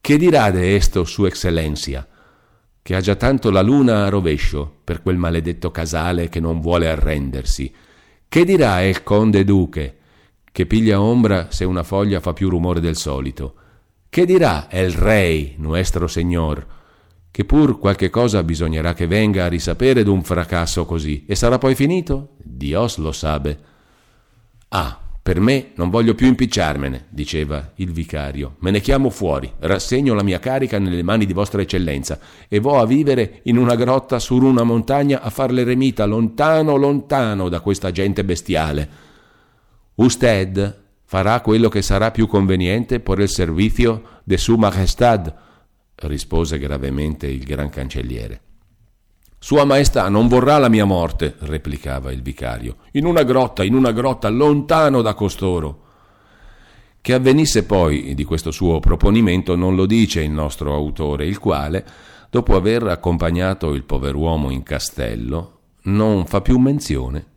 Che 0.01 0.17
dirà 0.17 0.49
de 0.49 0.75
esto 0.75 1.03
su 1.03 1.25
eccellenza? 1.25 2.07
Che 2.85 2.93
ha 2.93 3.01
già 3.01 3.15
tanto 3.15 3.49
la 3.49 3.63
luna 3.63 4.05
a 4.05 4.09
rovescio 4.09 4.71
per 4.83 5.01
quel 5.01 5.17
maledetto 5.17 5.71
casale 5.71 6.29
che 6.29 6.39
non 6.39 6.61
vuole 6.61 6.87
arrendersi. 6.87 7.73
Che 8.29 8.45
dirà 8.45 8.79
il 8.83 9.01
conde 9.01 9.43
duche, 9.43 9.97
che 10.51 10.67
piglia 10.67 11.01
ombra 11.01 11.47
se 11.49 11.65
una 11.65 11.81
foglia 11.81 12.19
fa 12.19 12.33
più 12.33 12.47
rumore 12.47 12.79
del 12.81 12.95
solito? 12.95 13.55
Che 14.07 14.23
dirà 14.27 14.69
el 14.69 14.91
rey, 14.91 15.55
nuestro 15.57 16.05
señor, 16.05 16.63
che 17.31 17.43
pur 17.43 17.79
qualche 17.79 18.11
cosa 18.11 18.43
bisognerà 18.43 18.93
che 18.93 19.07
venga 19.07 19.45
a 19.45 19.49
risapere 19.49 20.03
d'un 20.03 20.21
fracasso 20.21 20.85
così, 20.85 21.25
e 21.27 21.33
sarà 21.33 21.57
poi 21.57 21.73
finito? 21.73 22.35
Dios 22.37 22.97
lo 22.97 23.11
sabe. 23.11 23.59
Ah, 24.67 25.04
per 25.25 25.39
me 25.39 25.71
non 25.73 25.89
voglio 25.89 26.13
più 26.13 26.27
impicciarmene, 26.27 27.07
diceva 27.09 27.71
il 27.77 27.91
vicario. 27.91 28.57
Me 28.59 28.69
ne 28.69 28.79
chiamo 28.79 29.09
fuori, 29.09 29.51
rassegno 29.57 30.13
la 30.13 30.21
mia 30.21 30.37
carica 30.37 30.77
nelle 30.77 31.01
mani 31.01 31.25
di 31.25 31.33
vostra 31.33 31.63
eccellenza 31.63 32.19
e 32.47 32.59
vo 32.59 32.79
a 32.79 32.85
vivere 32.85 33.39
in 33.45 33.57
una 33.57 33.73
grotta 33.73 34.19
su 34.19 34.35
una 34.35 34.61
montagna 34.61 35.23
a 35.23 35.31
far 35.31 35.51
l'eremita 35.51 36.05
lontano, 36.05 36.75
lontano 36.75 37.49
da 37.49 37.59
questa 37.59 37.89
gente 37.89 38.23
bestiale. 38.23 38.87
Usted 39.95 40.81
farà 41.05 41.41
quello 41.41 41.69
che 41.69 41.81
sarà 41.81 42.11
più 42.11 42.27
conveniente 42.27 42.99
per 42.99 43.17
il 43.17 43.29
servizio 43.29 44.21
de 44.23 44.37
su 44.37 44.53
majestad, 44.57 45.35
rispose 45.95 46.59
gravemente 46.59 47.25
il 47.25 47.43
gran 47.43 47.69
cancelliere. 47.69 48.41
Sua 49.45 49.63
Maestà 49.63 50.09
non 50.09 50.27
vorrà 50.27 50.57
la 50.57 50.69
mia 50.69 50.85
morte, 50.85 51.35
replicava 51.41 52.11
il 52.11 52.23
vicario, 52.23 52.77
in 52.93 53.05
una 53.05 53.21
grotta, 53.21 53.63
in 53.63 53.75
una 53.75 53.91
grotta, 53.91 54.27
lontano 54.27 55.03
da 55.03 55.13
costoro. 55.13 55.83
Che 56.99 57.13
avvenisse 57.13 57.63
poi 57.63 58.15
di 58.15 58.23
questo 58.23 58.49
suo 58.49 58.79
proponimento 58.79 59.55
non 59.55 59.75
lo 59.75 59.85
dice 59.85 60.23
il 60.23 60.31
nostro 60.31 60.73
autore, 60.73 61.27
il 61.27 61.37
quale, 61.37 61.85
dopo 62.31 62.55
aver 62.55 62.87
accompagnato 62.87 63.75
il 63.75 63.83
pover'uomo 63.83 64.49
in 64.49 64.63
castello, 64.63 65.59
non 65.83 66.25
fa 66.25 66.41
più 66.41 66.57
menzione 66.57 67.27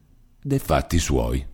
dei 0.41 0.61
fatti 0.61 0.99
suoi. 0.99 1.45